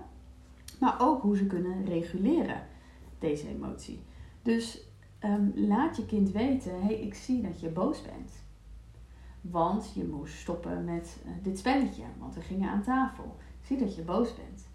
maar 0.79 0.95
ook 0.99 1.21
hoe 1.21 1.37
ze 1.37 1.45
kunnen 1.45 1.85
reguleren, 1.85 2.61
deze 3.19 3.47
emotie. 3.47 3.99
Dus 4.41 4.87
um, 5.23 5.51
laat 5.55 5.97
je 5.97 6.05
kind 6.05 6.31
weten: 6.31 6.81
hey, 6.81 7.01
ik 7.01 7.13
zie 7.13 7.41
dat 7.41 7.59
je 7.59 7.69
boos 7.69 8.01
bent. 8.01 8.31
Want 9.41 9.91
je 9.93 10.05
moest 10.05 10.37
stoppen 10.37 10.83
met 10.83 11.17
uh, 11.25 11.31
dit 11.41 11.57
spelletje, 11.57 12.03
want 12.19 12.35
we 12.35 12.41
gingen 12.41 12.69
aan 12.69 12.81
tafel. 12.81 13.35
Zie 13.61 13.77
dat 13.77 13.95
je 13.95 14.01
boos 14.01 14.35
bent. 14.35 14.67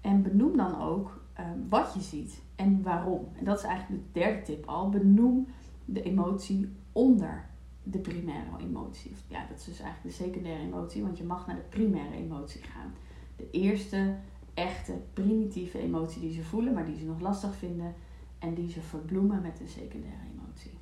En 0.00 0.22
benoem 0.22 0.56
dan 0.56 0.80
ook 0.80 1.24
um, 1.40 1.66
wat 1.68 1.94
je 1.94 2.00
ziet 2.00 2.42
en 2.56 2.82
waarom. 2.82 3.28
En 3.32 3.44
dat 3.44 3.58
is 3.58 3.64
eigenlijk 3.64 4.02
de 4.04 4.20
derde 4.20 4.42
tip 4.42 4.66
al. 4.66 4.88
Benoem 4.88 5.46
de 5.84 6.02
emotie 6.02 6.68
onder 6.92 7.48
de 7.88 7.98
primaire 7.98 8.50
emotie. 8.60 9.12
Ja, 9.28 9.46
dat 9.48 9.58
is 9.58 9.64
dus 9.64 9.80
eigenlijk 9.80 10.16
de 10.16 10.24
secundaire 10.24 10.62
emotie, 10.62 11.02
want 11.02 11.18
je 11.18 11.24
mag 11.24 11.46
naar 11.46 11.56
de 11.56 11.62
primaire 11.68 12.14
emotie 12.14 12.62
gaan. 12.62 12.94
De 13.36 13.50
eerste 13.50 14.14
echte 14.54 14.92
primitieve 15.12 15.78
emotie 15.78 16.20
die 16.20 16.32
ze 16.32 16.42
voelen, 16.42 16.74
maar 16.74 16.84
die 16.84 16.96
ze 16.96 17.04
nog 17.04 17.20
lastig 17.20 17.54
vinden 17.54 17.94
en 18.38 18.54
die 18.54 18.70
ze 18.70 18.80
verbloemen 18.80 19.42
met 19.42 19.60
een 19.60 19.68
secundaire 19.68 20.22
emotie. 20.34 20.78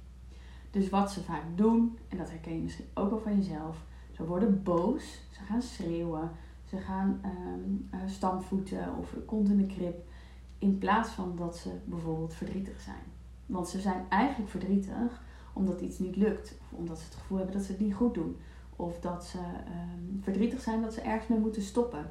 Dus 0.70 0.88
wat 0.88 1.10
ze 1.10 1.22
vaak 1.22 1.44
doen, 1.54 1.98
en 2.08 2.16
dat 2.16 2.30
herken 2.30 2.54
je 2.54 2.62
misschien 2.62 2.86
ook 2.94 3.12
al 3.12 3.18
van 3.18 3.36
jezelf, 3.36 3.84
ze 4.12 4.26
worden 4.26 4.62
boos, 4.62 5.20
ze 5.30 5.40
gaan 5.40 5.62
schreeuwen, 5.62 6.30
ze 6.68 6.76
gaan 6.76 7.20
um, 7.24 7.88
stampvoeten 8.06 8.96
of 8.98 9.16
kont 9.26 9.48
in 9.48 9.56
de 9.56 9.66
krip, 9.66 10.08
in 10.58 10.78
plaats 10.78 11.08
van 11.08 11.36
dat 11.36 11.56
ze 11.56 11.70
bijvoorbeeld 11.84 12.34
verdrietig 12.34 12.80
zijn. 12.80 13.02
Want 13.46 13.68
ze 13.68 13.80
zijn 13.80 14.04
eigenlijk 14.08 14.50
verdrietig 14.50 15.22
omdat 15.54 15.80
iets 15.80 15.98
niet 15.98 16.16
lukt, 16.16 16.58
of 16.62 16.78
omdat 16.78 16.98
ze 16.98 17.04
het 17.04 17.14
gevoel 17.14 17.36
hebben 17.38 17.56
dat 17.56 17.64
ze 17.64 17.72
het 17.72 17.80
niet 17.80 17.94
goed 17.94 18.14
doen, 18.14 18.36
of 18.76 19.00
dat 19.00 19.24
ze 19.24 19.38
um, 19.38 20.20
verdrietig 20.22 20.60
zijn 20.60 20.82
dat 20.82 20.94
ze 20.94 21.00
ergens 21.00 21.28
mee 21.28 21.38
moeten 21.38 21.62
stoppen. 21.62 22.06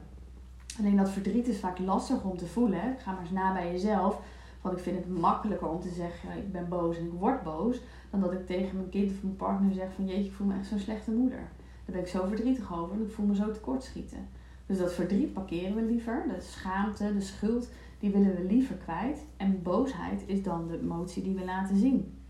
Alleen 0.80 0.96
dat 0.96 1.10
verdriet 1.10 1.48
is 1.48 1.60
vaak 1.60 1.80
lastig 1.80 2.24
om 2.24 2.38
te 2.38 2.48
voelen. 2.48 2.96
Ga 2.98 3.12
maar 3.12 3.22
eens 3.22 3.32
na 3.32 3.54
bij 3.54 3.72
jezelf. 3.72 4.22
Want 4.62 4.78
ik 4.78 4.84
vind 4.84 4.98
het 4.98 5.10
makkelijker 5.10 5.70
om 5.70 5.80
te 5.80 5.90
zeggen, 5.90 6.38
ik 6.38 6.52
ben 6.52 6.70
boos 6.70 6.98
en 6.98 7.06
ik 7.06 7.12
word 7.12 7.44
boos. 7.44 7.82
Dan 8.10 8.20
dat 8.20 8.32
ik 8.32 8.46
tegen 8.46 8.78
mijn 8.78 8.90
kind 8.90 9.12
of 9.12 9.24
mijn 9.24 9.36
partner 9.36 9.74
zeg 9.74 9.94
van, 9.96 10.06
jeetje, 10.06 10.26
ik 10.26 10.34
voel 10.34 10.48
me 10.48 10.58
echt 10.58 10.68
zo'n 10.68 10.80
slechte 10.80 11.12
moeder. 11.12 11.50
Daar 11.86 11.96
ben 11.96 12.00
ik 12.00 12.08
zo 12.08 12.28
verdrietig 12.28 12.74
over 12.74 12.96
en 12.96 13.02
ik 13.02 13.12
voel 13.12 13.26
me 13.26 13.36
zo 13.36 13.52
tekortschieten. 13.52 14.28
Dus 14.66 14.78
dat 14.78 14.94
verdriet 14.94 15.34
parkeren 15.34 15.76
we 15.76 15.82
liever. 15.82 16.24
De 16.28 16.42
schaamte, 16.42 17.14
de 17.14 17.22
schuld, 17.22 17.70
die 18.00 18.12
willen 18.12 18.36
we 18.36 18.44
liever 18.44 18.76
kwijt. 18.76 19.26
En 19.38 19.62
boosheid 19.62 20.24
is 20.26 20.44
dan 20.44 20.68
de 20.68 20.80
emotie 20.80 21.24
die 21.24 21.36
we 21.36 21.46
laten 21.46 21.78
zien. 21.78 22.23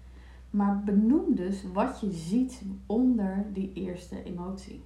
Maar 0.54 0.84
benoem 0.84 1.36
dus 1.36 1.64
wat 1.74 2.00
je 2.02 2.12
ziet 2.12 2.62
onder 2.86 3.46
die 3.54 3.74
eerste 3.74 4.24
emotie 4.24 4.84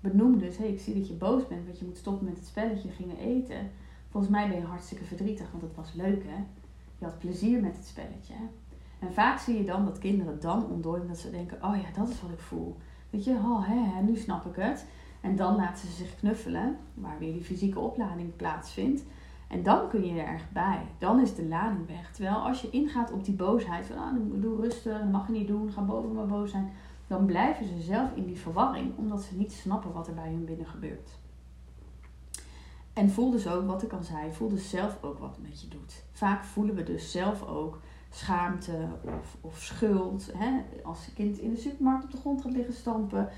benoem 0.00 0.38
dus, 0.38 0.56
hey, 0.56 0.68
ik 0.68 0.80
zie 0.80 0.94
dat 0.94 1.08
je 1.08 1.14
boos 1.14 1.46
bent, 1.46 1.64
want 1.66 1.78
je 1.78 1.84
moet 1.84 1.96
stoppen 1.96 2.26
met 2.26 2.36
het 2.36 2.46
spelletje, 2.46 2.88
gingen 2.88 3.18
eten. 3.18 3.70
Volgens 4.10 4.32
mij 4.32 4.48
ben 4.48 4.58
je 4.58 4.64
hartstikke 4.64 5.04
verdrietig, 5.04 5.50
want 5.50 5.62
het 5.62 5.74
was 5.74 5.92
leuk 5.92 6.24
hè. 6.26 6.44
Je 6.98 7.04
had 7.04 7.18
plezier 7.18 7.60
met 7.60 7.76
het 7.76 7.86
spelletje. 7.86 8.34
En 8.98 9.12
vaak 9.12 9.38
zie 9.38 9.56
je 9.56 9.64
dan 9.64 9.84
dat 9.84 9.98
kinderen 9.98 10.40
dan 10.40 10.70
ontdooien 10.70 11.06
dat 11.06 11.18
ze 11.18 11.30
denken, 11.30 11.64
oh 11.64 11.76
ja, 11.76 12.00
dat 12.00 12.08
is 12.08 12.22
wat 12.22 12.30
ik 12.30 12.40
voel. 12.40 12.76
Weet 13.10 13.24
je, 13.24 13.30
oh 13.30 13.66
hè, 13.66 14.02
nu 14.02 14.16
snap 14.16 14.46
ik 14.46 14.56
het. 14.56 14.86
En 15.20 15.36
dan 15.36 15.56
laten 15.56 15.88
ze 15.88 15.94
zich 15.94 16.16
knuffelen, 16.16 16.76
waar 16.94 17.18
weer 17.18 17.32
die 17.32 17.42
fysieke 17.42 17.78
oplading 17.78 18.36
plaatsvindt. 18.36 19.02
En 19.48 19.62
dan 19.62 19.88
kun 19.88 20.06
je 20.06 20.20
er 20.20 20.26
erg 20.26 20.50
bij. 20.52 20.80
Dan 20.98 21.20
is 21.20 21.34
de 21.34 21.44
lading 21.44 21.86
weg. 21.86 22.12
Terwijl 22.12 22.36
als 22.36 22.60
je 22.60 22.70
ingaat 22.70 23.12
op 23.12 23.24
die 23.24 23.34
boosheid, 23.34 23.86
van 23.86 23.98
ah, 23.98 24.40
doe 24.40 24.60
rustig, 24.60 25.04
mag 25.04 25.26
je 25.26 25.32
niet 25.32 25.48
doen, 25.48 25.72
ga 25.72 25.80
boven 25.80 26.12
maar 26.12 26.26
boos 26.26 26.50
zijn 26.50 26.72
dan 27.08 27.26
blijven 27.26 27.66
ze 27.66 27.80
zelf 27.80 28.10
in 28.14 28.26
die 28.26 28.38
verwarring, 28.38 28.96
omdat 28.96 29.22
ze 29.22 29.36
niet 29.36 29.52
snappen 29.52 29.92
wat 29.92 30.06
er 30.06 30.14
bij 30.14 30.28
hun 30.28 30.44
binnen 30.44 30.66
gebeurt. 30.66 31.18
En 32.92 33.10
voel 33.10 33.30
dus 33.30 33.48
ook 33.48 33.66
wat 33.66 33.82
ik 33.82 33.92
al 33.92 34.02
zei, 34.02 34.32
voel 34.32 34.48
dus 34.48 34.70
zelf 34.70 34.98
ook 35.02 35.18
wat 35.18 35.36
het 35.36 35.48
met 35.48 35.60
je 35.60 35.68
doet. 35.68 36.04
Vaak 36.12 36.44
voelen 36.44 36.74
we 36.74 36.82
dus 36.82 37.10
zelf 37.10 37.46
ook 37.46 37.80
schaamte 38.10 38.88
of, 39.02 39.36
of 39.40 39.58
schuld. 39.58 40.30
Hè? 40.36 40.60
Als 40.84 41.06
een 41.06 41.14
kind 41.14 41.38
in 41.38 41.50
de 41.50 41.60
supermarkt 41.60 42.04
op 42.04 42.10
de 42.10 42.16
grond 42.16 42.42
gaat 42.42 42.52
liggen 42.52 42.74
stampen, 42.74 43.28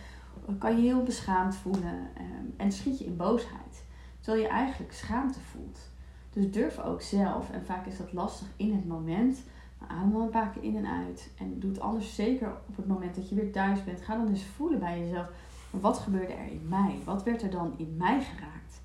kan 0.59 0.77
je 0.77 0.83
heel 0.83 1.03
beschaamd 1.03 1.57
voelen 1.57 2.11
ehm, 2.17 2.45
en 2.57 2.73
schiet 2.73 2.99
je 2.99 3.05
in 3.05 3.17
boosheid. 3.17 3.85
Terwijl 4.21 4.45
je 4.45 4.51
eigenlijk 4.51 4.93
schaamte 4.93 5.41
voelt. 5.41 5.90
Dus 6.33 6.51
durf 6.51 6.79
ook 6.79 7.03
zelf, 7.03 7.51
en 7.51 7.65
vaak 7.65 7.87
is 7.87 7.97
dat 7.97 8.13
lastig 8.13 8.47
in 8.57 8.75
het 8.75 8.89
moment, 8.89 9.43
Adem 9.87 10.13
dan 10.13 10.21
een 10.23 10.31
paar 10.31 10.51
keer 10.51 10.63
in 10.63 10.77
en 10.77 10.87
uit. 10.87 11.31
En 11.39 11.61
doe 11.61 11.71
het 11.71 11.81
anders 11.81 12.15
zeker 12.15 12.53
op 12.69 12.77
het 12.77 12.87
moment 12.87 13.15
dat 13.15 13.29
je 13.29 13.35
weer 13.35 13.53
thuis 13.53 13.85
bent. 13.85 14.01
Ga 14.01 14.17
dan 14.17 14.29
eens 14.29 14.45
voelen 14.45 14.79
bij 14.79 15.01
jezelf. 15.01 15.31
Wat 15.71 15.99
gebeurde 15.99 16.33
er 16.33 16.47
in 16.47 16.69
mij? 16.69 16.99
Wat 17.05 17.23
werd 17.23 17.43
er 17.43 17.51
dan 17.51 17.75
in 17.77 17.97
mij 17.97 18.21
geraakt? 18.21 18.81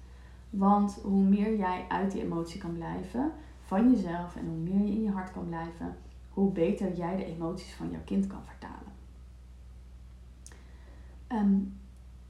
Want 0.49 0.99
hoe 1.03 1.23
meer 1.23 1.57
jij 1.57 1.85
uit 1.87 2.11
die 2.11 2.21
emotie 2.21 2.59
kan 2.59 2.73
blijven 2.73 3.31
van 3.65 3.91
jezelf 3.91 4.35
en 4.35 4.47
hoe 4.47 4.57
meer 4.57 4.87
je 4.87 4.91
in 4.91 5.03
je 5.03 5.11
hart 5.11 5.31
kan 5.31 5.47
blijven, 5.47 5.97
hoe 6.29 6.51
beter 6.51 6.95
jij 6.95 7.15
de 7.15 7.25
emoties 7.25 7.73
van 7.73 7.89
jouw 7.89 8.03
kind 8.05 8.27
kan 8.27 8.41
vertalen. 8.43 8.93
Um, 11.27 11.79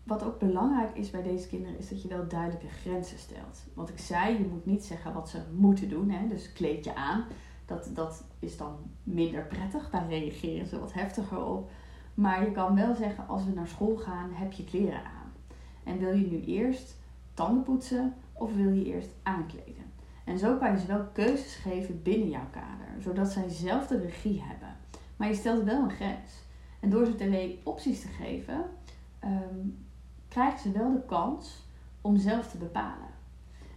wat 0.05 0.23
ook 0.23 0.39
belangrijk 0.39 0.97
is 0.97 1.09
bij 1.09 1.23
deze 1.23 1.47
kinderen, 1.47 1.77
is 1.77 1.89
dat 1.89 2.01
je 2.01 2.07
wel 2.07 2.27
duidelijke 2.27 2.67
grenzen 2.67 3.17
stelt. 3.17 3.63
Wat 3.73 3.89
ik 3.89 3.99
zei, 3.99 4.37
je 4.37 4.47
moet 4.47 4.65
niet 4.65 4.83
zeggen 4.83 5.13
wat 5.13 5.29
ze 5.29 5.41
moeten 5.55 5.89
doen. 5.89 6.09
Hè? 6.09 6.27
Dus 6.27 6.53
kleed 6.53 6.83
je 6.83 6.95
aan. 6.95 7.23
Dat, 7.65 7.89
dat 7.93 8.23
is 8.39 8.57
dan 8.57 8.75
minder 9.03 9.43
prettig. 9.43 9.89
Daar 9.89 10.07
reageren 10.07 10.67
ze 10.67 10.79
wat 10.79 10.93
heftiger 10.93 11.45
op. 11.45 11.71
Maar 12.13 12.45
je 12.45 12.51
kan 12.51 12.75
wel 12.75 12.95
zeggen, 12.95 13.27
als 13.27 13.45
we 13.45 13.51
naar 13.51 13.67
school 13.67 13.97
gaan, 13.97 14.31
heb 14.31 14.51
je 14.51 14.63
kleren 14.63 15.03
aan. 15.03 15.31
En 15.83 15.99
wil 15.99 16.13
je 16.13 16.27
nu 16.27 16.41
eerst 16.41 16.97
tanden 17.33 17.63
poetsen 17.63 18.13
of 18.33 18.55
wil 18.55 18.73
je 18.73 18.85
eerst 18.85 19.09
aankleden? 19.23 19.83
En 20.25 20.37
zo 20.37 20.57
kan 20.57 20.71
je 20.71 20.79
ze 20.79 20.87
wel 20.87 21.05
keuzes 21.13 21.55
geven 21.55 22.01
binnen 22.01 22.29
jouw 22.29 22.49
kader, 22.51 23.01
zodat 23.01 23.31
zij 23.31 23.49
zelf 23.49 23.87
de 23.87 23.99
regie 23.99 24.41
hebben. 24.41 24.75
Maar 25.15 25.27
je 25.27 25.35
stelt 25.35 25.63
wel 25.63 25.83
een 25.83 25.91
grens. 25.91 26.31
En 26.79 26.89
door 26.89 27.05
ze 27.05 27.15
twee 27.15 27.61
opties 27.63 28.01
te 28.01 28.07
geven, 28.07 28.65
ehm, 29.19 29.59
krijgen 30.35 30.59
ze 30.59 30.71
wel 30.71 30.91
de 30.91 31.05
kans 31.05 31.63
om 32.01 32.17
zelf 32.17 32.47
te 32.47 32.57
bepalen. 32.57 33.13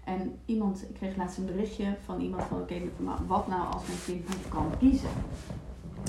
En 0.05 0.38
iemand, 0.45 0.83
ik 0.88 0.95
kreeg 0.95 1.17
laatst 1.17 1.38
een 1.38 1.47
berichtje 1.47 1.97
van 2.05 2.21
iemand 2.21 2.43
van 2.43 2.61
oké, 2.61 2.81
wat 3.27 3.47
nou 3.47 3.73
als 3.73 3.87
mijn 3.87 3.99
kind 4.05 4.29
niet 4.29 4.49
kan 4.49 4.71
kiezen? 4.79 5.09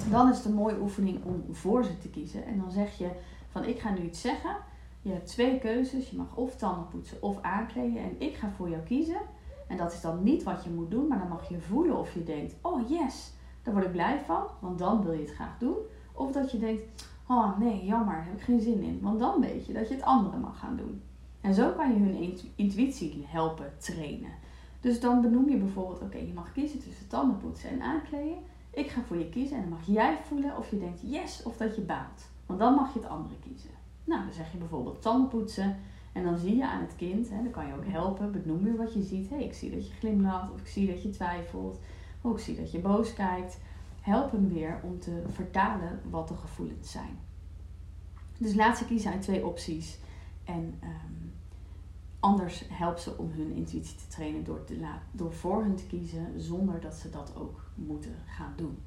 Dan 0.09 0.29
is 0.29 0.37
het 0.37 0.45
een 0.45 0.53
mooie 0.53 0.79
oefening 0.79 1.23
om 1.23 1.43
voor 1.51 1.83
ze 1.83 1.97
te 1.97 2.09
kiezen. 2.09 2.45
En 2.45 2.59
dan 2.59 2.71
zeg 2.71 2.97
je 2.97 3.09
van 3.49 3.65
ik 3.65 3.79
ga 3.79 3.89
nu 3.89 4.01
iets 4.01 4.21
zeggen. 4.21 4.55
Je 5.01 5.11
hebt 5.11 5.27
twee 5.27 5.59
keuzes. 5.59 6.09
Je 6.09 6.17
mag 6.17 6.35
of 6.35 6.55
tanden 6.55 6.87
poetsen 6.87 7.21
of 7.21 7.41
aankleden. 7.41 8.03
En 8.03 8.15
ik 8.17 8.35
ga 8.35 8.49
voor 8.49 8.69
jou 8.69 8.81
kiezen. 8.81 9.21
En 9.67 9.77
dat 9.77 9.93
is 9.93 10.01
dan 10.01 10.23
niet 10.23 10.43
wat 10.43 10.63
je 10.63 10.69
moet 10.69 10.91
doen, 10.91 11.07
maar 11.07 11.19
dan 11.19 11.27
mag 11.27 11.49
je 11.49 11.59
voelen 11.59 11.97
of 11.97 12.13
je 12.13 12.23
denkt: 12.23 12.55
oh 12.61 12.89
yes, 12.89 13.33
daar 13.63 13.73
word 13.73 13.85
ik 13.85 13.91
blij 13.91 14.21
van, 14.25 14.43
want 14.59 14.79
dan 14.79 15.03
wil 15.03 15.11
je 15.11 15.21
het 15.21 15.33
graag 15.33 15.57
doen. 15.57 15.77
Of 16.13 16.31
dat 16.31 16.51
je 16.51 16.59
denkt: 16.59 16.83
oh 17.29 17.59
nee, 17.59 17.85
jammer, 17.85 18.15
daar 18.15 18.25
heb 18.25 18.33
ik 18.33 18.41
geen 18.41 18.61
zin 18.61 18.81
in. 18.81 18.99
Want 19.01 19.19
dan 19.19 19.41
weet 19.41 19.65
je 19.65 19.73
dat 19.73 19.87
je 19.87 19.93
het 19.93 20.03
andere 20.03 20.37
mag 20.37 20.59
gaan 20.59 20.75
doen. 20.75 21.01
En 21.41 21.53
zo 21.53 21.71
kan 21.71 21.93
je 21.93 21.99
hun 21.99 22.39
intuïtie 22.55 23.25
helpen 23.27 23.73
trainen. 23.77 24.31
Dus 24.79 24.99
dan 24.99 25.21
benoem 25.21 25.49
je 25.49 25.57
bijvoorbeeld, 25.57 26.01
oké, 26.01 26.17
je 26.17 26.33
mag 26.33 26.51
kiezen 26.51 26.79
tussen 26.79 27.07
tandenpoetsen 27.07 27.69
en 27.69 27.81
aankleden. 27.81 28.37
Ik 28.69 28.89
ga 28.89 29.01
voor 29.01 29.17
je 29.17 29.29
kiezen 29.29 29.55
en 29.55 29.61
dan 29.61 29.71
mag 29.71 29.85
jij 29.85 30.17
voelen 30.23 30.57
of 30.57 30.69
je 30.69 30.79
denkt 30.79 31.01
yes 31.03 31.43
of 31.43 31.57
dat 31.57 31.75
je 31.75 31.81
baalt. 31.81 32.29
Want 32.45 32.59
dan 32.59 32.73
mag 32.73 32.93
je 32.93 32.99
het 32.99 33.09
andere 33.09 33.35
kiezen. 33.39 33.69
Nou, 34.03 34.23
dan 34.23 34.33
zeg 34.33 34.51
je 34.51 34.57
bijvoorbeeld 34.57 35.01
tandenpoetsen. 35.01 35.77
En 36.13 36.23
dan 36.23 36.37
zie 36.37 36.55
je 36.55 36.67
aan 36.67 36.81
het 36.81 36.95
kind, 36.95 37.29
hè, 37.29 37.43
dan 37.43 37.51
kan 37.51 37.67
je 37.67 37.73
ook 37.73 37.85
helpen, 37.85 38.31
benoem 38.31 38.65
je 38.65 38.75
wat 38.75 38.93
je 38.93 39.01
ziet. 39.01 39.29
hey, 39.29 39.43
ik 39.43 39.53
zie 39.53 39.71
dat 39.71 39.87
je 39.87 39.93
glimlacht 39.93 40.51
of 40.53 40.59
ik 40.59 40.67
zie 40.67 40.87
dat 40.87 41.03
je 41.03 41.09
twijfelt. 41.09 41.79
Of 42.21 42.31
ik 42.31 42.39
zie 42.39 42.55
dat 42.55 42.71
je 42.71 42.79
boos 42.79 43.13
kijkt 43.13 43.59
help 44.09 44.31
hem 44.31 44.47
weer 44.47 44.79
om 44.83 44.99
te 44.99 45.23
vertalen 45.27 45.99
wat 46.09 46.27
de 46.27 46.35
gevoelens 46.35 46.91
zijn. 46.91 47.19
Dus 48.37 48.55
laat 48.55 48.77
ze 48.77 48.85
kiezen 48.85 49.11
uit 49.11 49.21
twee 49.21 49.45
opties. 49.45 49.99
En 50.43 50.73
ehm, 50.79 51.27
anders 52.19 52.63
help 52.69 52.97
ze 52.97 53.17
om 53.17 53.31
hun 53.31 53.51
intuïtie 53.51 53.97
te 53.97 54.07
trainen 54.07 54.43
door, 54.43 54.61
door 55.11 55.33
voor 55.33 55.63
hun 55.63 55.75
te 55.75 55.85
kiezen 55.85 56.41
zonder 56.41 56.81
dat 56.81 56.95
ze 56.95 57.09
dat 57.09 57.35
ook 57.35 57.71
moeten 57.75 58.15
gaan 58.25 58.53
doen. 58.55 58.77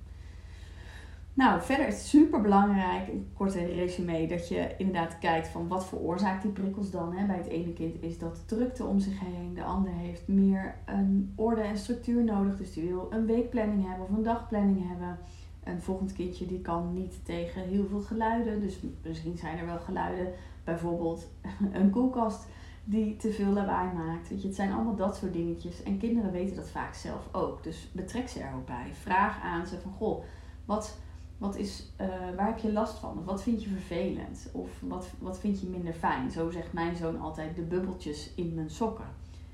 Nou, 1.35 1.63
verder 1.63 1.87
is 1.87 1.95
het 1.95 2.07
super 2.07 2.41
belangrijk, 2.41 3.09
een 3.09 3.31
korte 3.35 3.65
resume, 3.65 4.27
dat 4.27 4.49
je 4.49 4.75
inderdaad 4.79 5.19
kijkt 5.19 5.49
van 5.49 5.69
wat 5.69 5.87
veroorzaakt 5.87 6.43
die 6.43 6.51
prikkels 6.51 6.91
dan. 6.91 7.13
Hè? 7.13 7.27
Bij 7.27 7.37
het 7.37 7.47
ene 7.47 7.73
kind 7.73 8.03
is 8.03 8.19
dat 8.19 8.49
drukte 8.49 8.85
om 8.85 8.99
zich 8.99 9.21
heen, 9.21 9.55
de 9.55 9.65
ander 9.65 9.93
heeft 9.93 10.29
meer 10.29 10.75
een 10.85 11.33
orde 11.37 11.61
en 11.61 11.79
structuur 11.79 12.25
nodig, 12.25 12.57
dus 12.57 12.73
die 12.73 12.89
wil 12.89 13.07
een 13.11 13.27
weekplanning 13.27 13.87
hebben 13.87 14.05
of 14.05 14.17
een 14.17 14.23
dagplanning 14.23 14.89
hebben. 14.89 15.19
Een 15.65 15.83
volgend 15.83 16.13
kindje 16.13 16.47
die 16.47 16.61
kan 16.61 16.95
niet 16.95 17.25
tegen 17.25 17.63
heel 17.63 17.87
veel 17.87 18.01
geluiden, 18.01 18.61
dus 18.61 18.79
misschien 19.05 19.39
zijn 19.39 19.59
er 19.59 19.67
wel 19.67 19.79
geluiden, 19.79 20.33
bijvoorbeeld 20.65 21.31
een 21.73 21.91
koelkast 21.91 22.47
die 22.85 23.17
te 23.17 23.33
veel 23.33 23.53
lawaai 23.53 23.93
maakt. 23.93 24.29
Weet 24.29 24.41
je, 24.43 24.47
het 24.47 24.57
zijn 24.57 24.73
allemaal 24.73 24.97
dat 24.97 25.17
soort 25.17 25.33
dingetjes 25.33 25.83
en 25.83 25.99
kinderen 25.99 26.33
weten 26.33 26.57
dat 26.57 26.71
vaak 26.71 26.95
zelf 26.95 27.29
ook, 27.33 27.63
dus 27.63 27.91
betrek 27.93 28.29
ze 28.29 28.41
er 28.41 28.55
ook 28.55 28.67
bij. 28.67 28.91
Vraag 28.93 29.43
aan 29.43 29.67
ze 29.67 29.81
van, 29.81 29.93
goh, 29.93 30.25
wat 30.65 30.99
wat 31.43 31.57
is, 31.57 31.93
uh, 32.01 32.07
waar 32.37 32.47
heb 32.47 32.59
je 32.59 32.73
last 32.73 32.99
van? 32.99 33.19
Of 33.19 33.25
wat 33.25 33.43
vind 33.43 33.63
je 33.63 33.69
vervelend? 33.69 34.49
Of 34.53 34.71
wat, 34.81 35.07
wat 35.19 35.39
vind 35.39 35.61
je 35.61 35.67
minder 35.67 35.93
fijn? 35.93 36.31
Zo 36.31 36.51
zegt 36.51 36.73
mijn 36.73 36.97
zoon 36.97 37.21
altijd 37.21 37.57
de 37.57 37.63
bubbeltjes 37.63 38.31
in 38.35 38.55
mijn 38.55 38.71
sokken. 38.71 39.05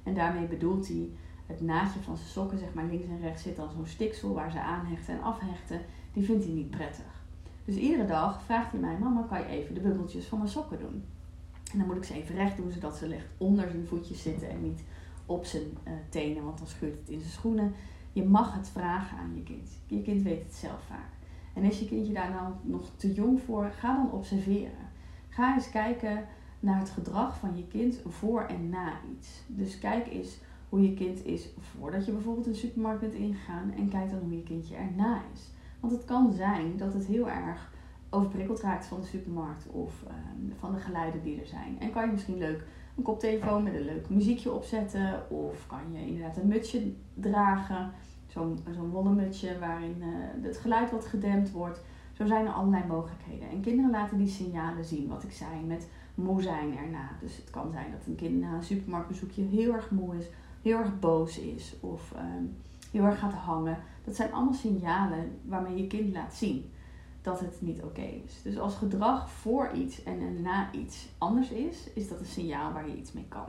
En 0.03 0.15
daarmee 0.15 0.47
bedoelt 0.47 0.89
hij 0.89 1.11
het 1.47 1.61
naadje 1.61 2.01
van 2.01 2.17
zijn 2.17 2.29
sokken, 2.29 2.59
zeg 2.59 2.75
maar 2.75 2.85
links 2.85 3.07
en 3.07 3.21
rechts 3.21 3.43
zit 3.43 3.57
dan 3.57 3.71
zo'n 3.71 3.87
stiksel 3.87 4.35
waar 4.35 4.51
ze 4.51 4.61
aanhechten 4.61 5.15
en 5.15 5.23
afhechten. 5.23 5.81
Die 6.13 6.25
vindt 6.25 6.45
hij 6.45 6.53
niet 6.53 6.71
prettig. 6.71 7.25
Dus 7.65 7.77
iedere 7.77 8.07
dag 8.07 8.43
vraagt 8.43 8.71
hij 8.71 8.81
mij, 8.81 8.99
mama 8.99 9.27
kan 9.29 9.39
je 9.39 9.47
even 9.47 9.75
de 9.75 9.81
bubbeltjes 9.81 10.27
van 10.27 10.39
mijn 10.39 10.51
sokken 10.51 10.79
doen? 10.79 11.05
En 11.73 11.79
dan 11.79 11.87
moet 11.87 11.97
ik 11.97 12.05
ze 12.05 12.15
even 12.15 12.35
recht 12.35 12.57
doen, 12.57 12.73
zodat 12.73 12.97
ze 12.97 13.09
licht 13.09 13.27
onder 13.37 13.69
zijn 13.71 13.87
voetjes 13.87 14.23
zitten 14.23 14.51
en 14.51 14.63
niet 14.63 14.85
op 15.27 15.45
zijn 15.45 15.67
uh, 15.85 15.93
tenen, 16.09 16.45
want 16.45 16.59
dan 16.59 16.67
scheurt 16.67 16.99
het 16.99 17.09
in 17.09 17.21
zijn 17.21 17.33
schoenen. 17.33 17.75
Je 18.13 18.25
mag 18.25 18.55
het 18.55 18.69
vragen 18.69 19.19
aan 19.19 19.35
je 19.35 19.43
kind. 19.43 19.71
Je 19.87 20.03
kind 20.03 20.23
weet 20.23 20.43
het 20.43 20.55
zelf 20.55 20.83
vaak. 20.89 21.18
En 21.59 21.65
is 21.65 21.79
je 21.79 21.87
kindje 21.87 22.13
daar 22.13 22.31
nou 22.31 22.53
nog 22.63 22.91
te 22.97 23.13
jong 23.13 23.41
voor, 23.41 23.71
ga 23.71 23.97
dan 23.97 24.13
observeren. 24.13 24.89
Ga 25.29 25.55
eens 25.55 25.71
kijken 25.71 26.25
naar 26.61 26.79
het 26.79 26.91
gedrag 26.91 27.39
van 27.39 27.57
je 27.57 27.67
kind 27.67 28.01
voor 28.07 28.43
en 28.43 28.69
na 28.69 28.93
iets. 29.17 29.43
Dus 29.47 29.79
kijk 29.79 30.07
eens 30.07 30.39
hoe 30.69 30.83
je 30.83 30.95
kind 30.95 31.25
is 31.25 31.49
voordat 31.59 32.07
je 32.07 32.13
bijvoorbeeld 32.13 32.47
een 32.47 32.55
supermarkt 32.55 33.01
bent 33.01 33.15
ingegaan 33.15 33.73
en 33.77 33.89
kijk 33.89 34.11
dan 34.11 34.19
hoe 34.19 34.37
je 34.37 34.43
kindje 34.43 34.77
erna 34.77 35.23
is. 35.35 35.51
Want 35.81 35.93
het 35.93 36.05
kan 36.05 36.33
zijn 36.33 36.77
dat 36.77 36.93
het 36.93 37.07
heel 37.07 37.29
erg 37.29 37.73
overprikkeld 38.11 38.61
raakt 38.61 38.87
van 38.87 39.01
de 39.01 39.07
supermarkt 39.07 39.67
of 39.67 40.03
ehm, 40.07 40.59
van 40.59 40.73
de 40.73 40.81
geluiden 40.81 41.23
die 41.23 41.41
er 41.41 41.47
zijn. 41.47 41.81
En 41.81 41.91
kan 41.91 42.05
je 42.07 42.13
misschien 42.13 42.39
leuk 42.39 42.67
een 42.97 43.03
koptelefoon 43.03 43.63
met 43.63 43.75
een 43.75 43.85
leuk 43.85 44.09
muziekje 44.09 44.53
opzetten 44.53 45.31
of 45.31 45.67
kan 45.67 45.93
je 45.93 46.07
inderdaad 46.07 46.37
een 46.37 46.49
mutsje 46.49 46.93
dragen 47.15 47.93
zo'n 48.75 48.91
wollen 48.91 49.15
mutsje 49.15 49.59
waarin 49.59 49.97
uh, 49.99 50.45
het 50.45 50.57
geluid 50.57 50.91
wat 50.91 51.07
gedempt 51.07 51.51
wordt. 51.51 51.81
Zo 52.13 52.27
zijn 52.27 52.47
er 52.47 52.53
allerlei 52.53 52.87
mogelijkheden. 52.87 53.49
En 53.49 53.61
kinderen 53.61 53.91
laten 53.91 54.19
die 54.19 54.29
signalen 54.29 54.85
zien, 54.85 55.09
wat 55.09 55.23
ik 55.23 55.33
zei, 55.33 55.65
met 55.67 55.89
moe 56.15 56.43
zijn 56.43 56.77
erna. 56.77 57.11
Dus 57.21 57.37
het 57.37 57.51
kan 57.51 57.71
zijn 57.71 57.91
dat 57.91 58.07
een 58.07 58.15
kind 58.15 58.41
na 58.41 58.55
een 58.55 58.63
supermarktbezoekje 58.63 59.43
heel 59.43 59.73
erg 59.73 59.91
moe 59.91 60.17
is, 60.17 60.27
heel 60.63 60.79
erg 60.79 60.99
boos 60.99 61.39
is 61.39 61.77
of 61.81 62.13
ehm, 62.13 62.45
heel 62.91 63.05
erg 63.05 63.19
gaat 63.19 63.33
hangen. 63.33 63.79
Dat 64.05 64.17
zijn 64.17 64.33
allemaal 64.33 64.55
signalen 64.55 65.39
waarmee 65.45 65.77
je 65.77 65.87
kind 65.87 66.13
laat 66.13 66.35
zien 66.35 66.71
dat 67.23 67.41
het 67.41 67.57
niet 67.61 67.83
oké 67.83 68.03
is. 68.25 68.43
Dus 68.43 68.59
als 68.59 68.75
gedrag 68.75 69.31
voor 69.31 69.71
iets 69.73 70.03
en 70.03 70.43
na 70.43 70.73
iets 70.73 71.09
anders 71.19 71.51
is, 71.51 71.93
is 71.95 72.09
dat 72.09 72.21
een 72.21 72.27
signaal 72.27 72.73
waar 72.73 72.89
je 72.89 72.97
iets 72.97 73.13
mee 73.13 73.27
kan. 73.29 73.47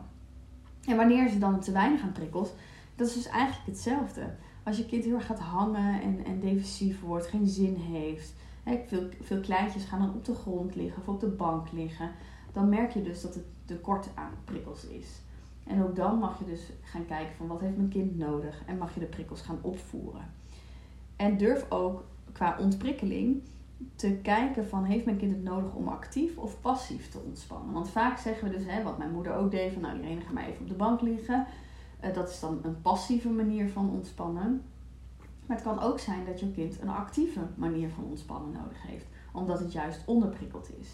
En 0.85 0.95
wanneer 0.95 1.29
ze 1.29 1.39
dan 1.39 1.59
te 1.59 1.71
weinig 1.71 2.01
aan 2.01 2.11
prikkels, 2.11 2.49
dat 2.95 3.07
is 3.07 3.13
dus 3.13 3.27
eigenlijk 3.27 3.65
hetzelfde 3.65 4.35
als 4.63 4.77
je 4.77 4.85
kind 4.85 5.03
heel 5.03 5.15
erg 5.15 5.25
gaat 5.25 5.39
hangen 5.39 6.01
en, 6.01 6.25
en 6.25 6.39
defensief 6.39 7.01
wordt, 7.01 7.27
geen 7.27 7.47
zin 7.47 7.75
heeft. 7.75 8.33
Veel, 8.87 9.07
veel 9.21 9.39
kleintjes 9.39 9.83
gaan 9.83 9.99
dan 9.99 10.13
op 10.13 10.25
de 10.25 10.35
grond 10.35 10.75
liggen 10.75 11.01
of 11.01 11.07
op 11.07 11.19
de 11.19 11.27
bank 11.27 11.71
liggen. 11.71 12.11
Dan 12.53 12.69
merk 12.69 12.91
je 12.91 13.01
dus 13.01 13.21
dat 13.21 13.33
het 13.33 13.45
tekort 13.65 14.09
aan 14.13 14.31
prikkels 14.45 14.85
is. 14.85 15.21
En 15.63 15.83
ook 15.83 15.95
dan 15.95 16.17
mag 16.17 16.39
je 16.39 16.45
dus 16.45 16.61
gaan 16.81 17.05
kijken 17.05 17.35
van 17.35 17.47
wat 17.47 17.59
heeft 17.59 17.77
mijn 17.77 17.89
kind 17.89 18.17
nodig 18.17 18.61
en 18.65 18.77
mag 18.77 18.93
je 18.93 18.99
de 18.99 19.05
prikkels 19.05 19.41
gaan 19.41 19.59
opvoeren. 19.61 20.31
En 21.15 21.37
durf 21.37 21.71
ook 21.71 22.03
qua 22.31 22.57
ontprikkeling 22.59 23.41
te 23.95 24.11
kijken 24.21 24.67
van 24.67 24.83
heeft 24.83 25.05
mijn 25.05 25.17
kind 25.17 25.31
het 25.31 25.43
nodig 25.43 25.73
om 25.73 25.87
actief 25.87 26.37
of 26.37 26.61
passief 26.61 27.09
te 27.09 27.19
ontspannen. 27.25 27.73
Want 27.73 27.89
vaak 27.89 28.17
zeggen 28.17 28.49
we 28.49 28.57
dus, 28.57 28.65
hè, 28.65 28.83
wat 28.83 28.97
mijn 28.97 29.11
moeder 29.11 29.35
ook 29.35 29.51
deed, 29.51 29.73
van 29.73 29.81
nou 29.81 29.95
iedereen 29.95 30.21
ga 30.21 30.31
maar 30.31 30.47
even 30.47 30.61
op 30.61 30.67
de 30.67 30.73
bank 30.73 31.01
liggen. 31.01 31.47
Uh, 32.03 32.13
dat 32.13 32.29
is 32.29 32.39
dan 32.39 32.59
een 32.63 32.81
passieve 32.81 33.29
manier 33.29 33.69
van 33.69 33.89
ontspannen. 33.89 34.61
Maar 35.45 35.57
het 35.57 35.65
kan 35.65 35.79
ook 35.79 35.99
zijn 35.99 36.25
dat 36.25 36.39
je 36.39 36.51
kind 36.51 36.81
een 36.81 36.89
actieve 36.89 37.39
manier 37.55 37.89
van 37.89 38.03
ontspannen 38.03 38.51
nodig 38.51 38.81
heeft, 38.81 39.05
omdat 39.33 39.59
het 39.59 39.71
juist 39.71 40.03
onderprikkeld 40.05 40.69
is. 40.79 40.89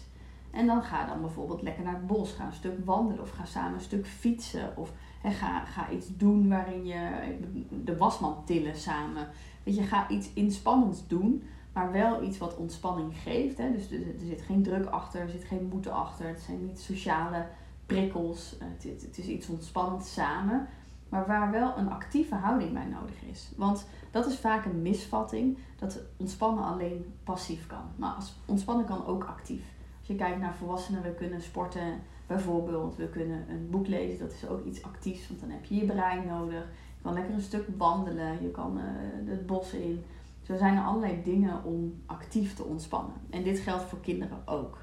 En 0.50 0.66
dan 0.66 0.82
ga 0.82 1.06
dan 1.06 1.20
bijvoorbeeld 1.20 1.62
lekker 1.62 1.84
naar 1.84 1.94
het 1.94 2.06
bos, 2.06 2.32
ga 2.32 2.46
een 2.46 2.52
stuk 2.52 2.84
wandelen 2.84 3.22
of 3.22 3.30
ga 3.30 3.44
samen 3.44 3.74
een 3.74 3.80
stuk 3.80 4.06
fietsen. 4.06 4.76
Of 4.76 4.92
ga, 5.22 5.64
ga 5.64 5.90
iets 5.90 6.16
doen 6.16 6.48
waarin 6.48 6.86
je 6.86 7.36
de 7.84 7.96
wasmand 7.96 8.46
tillen 8.46 8.76
samen. 8.76 9.28
Weet 9.62 9.76
je, 9.76 9.82
ga 9.82 10.08
iets 10.08 10.30
inspannends 10.32 11.06
doen, 11.06 11.42
maar 11.72 11.92
wel 11.92 12.22
iets 12.22 12.38
wat 12.38 12.56
ontspanning 12.56 13.16
geeft. 13.18 13.56
Dus 13.56 13.90
er, 13.90 14.00
zit 14.26 14.42
geen 14.42 14.62
druk 14.62 14.86
achter, 14.86 15.20
er 15.20 15.30
zit 15.30 15.44
geen 15.44 15.68
moeten 15.72 15.92
achter. 15.92 16.28
Het 16.28 16.40
zijn 16.40 16.66
niet 16.66 16.80
sociale 16.80 17.46
prikkels. 17.86 18.56
Het, 18.58 18.82
het, 18.82 19.02
het 19.02 19.18
is 19.18 19.26
iets 19.26 19.48
ontspannends 19.48 20.12
samen 20.12 20.68
maar 21.08 21.26
waar 21.26 21.50
wel 21.50 21.76
een 21.76 21.90
actieve 21.90 22.34
houding 22.34 22.72
bij 22.72 22.84
nodig 22.84 23.22
is. 23.30 23.52
Want 23.56 23.86
dat 24.10 24.26
is 24.26 24.38
vaak 24.38 24.64
een 24.64 24.82
misvatting 24.82 25.58
dat 25.78 26.00
ontspannen 26.16 26.64
alleen 26.64 27.14
passief 27.24 27.66
kan. 27.66 27.84
Maar 27.96 28.16
ontspannen 28.44 28.86
kan 28.86 29.06
ook 29.06 29.24
actief. 29.24 29.62
Als 29.98 30.06
je 30.06 30.14
kijkt 30.14 30.40
naar 30.40 30.54
volwassenen, 30.54 31.02
we 31.02 31.14
kunnen 31.14 31.42
sporten 31.42 32.02
bijvoorbeeld, 32.26 32.96
we 32.96 33.08
kunnen 33.08 33.44
een 33.48 33.70
boek 33.70 33.86
lezen, 33.86 34.18
dat 34.18 34.32
is 34.32 34.48
ook 34.48 34.64
iets 34.64 34.82
actiefs, 34.82 35.28
want 35.28 35.40
dan 35.40 35.50
heb 35.50 35.64
je 35.64 35.74
je 35.74 35.84
brein 35.84 36.26
nodig. 36.26 36.68
Je 36.96 37.02
kan 37.02 37.12
lekker 37.12 37.34
een 37.34 37.40
stuk 37.40 37.66
wandelen, 37.76 38.42
je 38.42 38.50
kan 38.50 38.78
uh, 38.78 38.84
het 39.30 39.46
bos 39.46 39.72
in. 39.72 40.04
Zo 40.42 40.56
zijn 40.56 40.76
er 40.76 40.84
allerlei 40.84 41.22
dingen 41.22 41.64
om 41.64 42.02
actief 42.06 42.54
te 42.54 42.64
ontspannen. 42.64 43.14
En 43.30 43.42
dit 43.42 43.58
geldt 43.58 43.84
voor 43.84 44.00
kinderen 44.00 44.38
ook. 44.44 44.78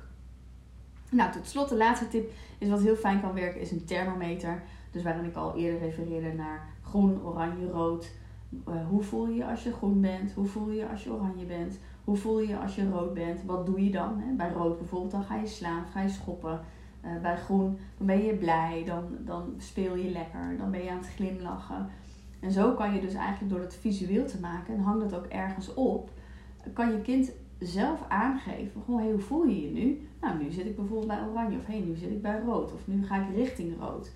Nou, 1.09 1.31
tot 1.31 1.47
slot 1.47 1.69
de 1.69 1.77
laatste 1.77 2.07
tip 2.07 2.31
is 2.57 2.69
wat 2.69 2.81
heel 2.81 2.95
fijn 2.95 3.21
kan 3.21 3.33
werken, 3.33 3.62
is 3.62 3.71
een 3.71 3.86
thermometer. 3.86 4.63
Dus 4.93 5.03
waarin 5.03 5.25
ik 5.25 5.36
al 5.36 5.56
eerder 5.56 5.79
refereerde 5.79 6.34
naar 6.34 6.67
groen, 6.82 7.23
oranje, 7.23 7.71
rood. 7.71 8.12
Uh, 8.69 8.88
hoe 8.88 9.03
voel 9.03 9.27
je 9.27 9.36
je 9.36 9.45
als 9.45 9.63
je 9.63 9.71
groen 9.71 10.01
bent? 10.01 10.34
Hoe 10.34 10.45
voel 10.45 10.69
je 10.69 10.75
je 10.75 10.89
als 10.89 11.03
je 11.03 11.13
oranje 11.13 11.45
bent? 11.45 11.79
Hoe 12.03 12.15
voel 12.15 12.39
je 12.39 12.47
je 12.47 12.58
als 12.58 12.75
je 12.75 12.89
rood 12.89 13.13
bent? 13.13 13.43
Wat 13.45 13.65
doe 13.65 13.84
je 13.84 13.91
dan? 13.91 14.19
Hè? 14.19 14.34
Bij 14.36 14.51
rood 14.51 14.77
bijvoorbeeld, 14.77 15.12
dan 15.12 15.23
ga 15.23 15.36
je 15.36 15.47
slaan, 15.47 15.86
ga 15.86 16.01
je 16.01 16.10
schoppen. 16.10 16.60
Uh, 17.06 17.21
bij 17.21 17.38
groen, 17.38 17.77
dan 17.97 18.08
ben 18.08 18.23
je 18.23 18.34
blij, 18.34 18.84
dan, 18.86 19.03
dan 19.19 19.53
speel 19.58 19.95
je 19.95 20.10
lekker, 20.10 20.58
dan 20.58 20.71
ben 20.71 20.84
je 20.84 20.89
aan 20.89 20.97
het 20.97 21.08
glimlachen. 21.15 21.88
En 22.39 22.51
zo 22.51 22.73
kan 22.73 22.93
je 22.93 23.01
dus 23.01 23.13
eigenlijk 23.13 23.53
door 23.53 23.62
het 23.62 23.75
visueel 23.75 24.25
te 24.25 24.39
maken, 24.39 24.73
en 24.73 24.79
hang 24.79 25.01
dat 25.01 25.15
ook 25.15 25.25
ergens 25.25 25.73
op, 25.73 26.10
kan 26.73 26.91
je 26.91 27.01
kind 27.01 27.32
zelf 27.60 28.06
aangeven, 28.08 28.82
gewoon, 28.86 29.01
hey, 29.01 29.12
hoe 29.12 29.19
voel 29.19 29.45
je 29.45 29.62
je 29.62 29.71
nu? 29.71 30.08
Nou, 30.21 30.43
nu 30.43 30.51
zit 30.51 30.65
ik 30.65 30.75
bijvoorbeeld 30.75 31.08
bij 31.08 31.27
oranje, 31.32 31.58
of 31.58 31.65
hey, 31.65 31.79
nu 31.79 31.95
zit 31.95 32.10
ik 32.10 32.21
bij 32.21 32.41
rood, 32.45 32.73
of 32.73 32.88
nu 32.88 33.06
ga 33.06 33.27
ik 33.27 33.36
richting 33.36 33.79
rood. 33.79 34.12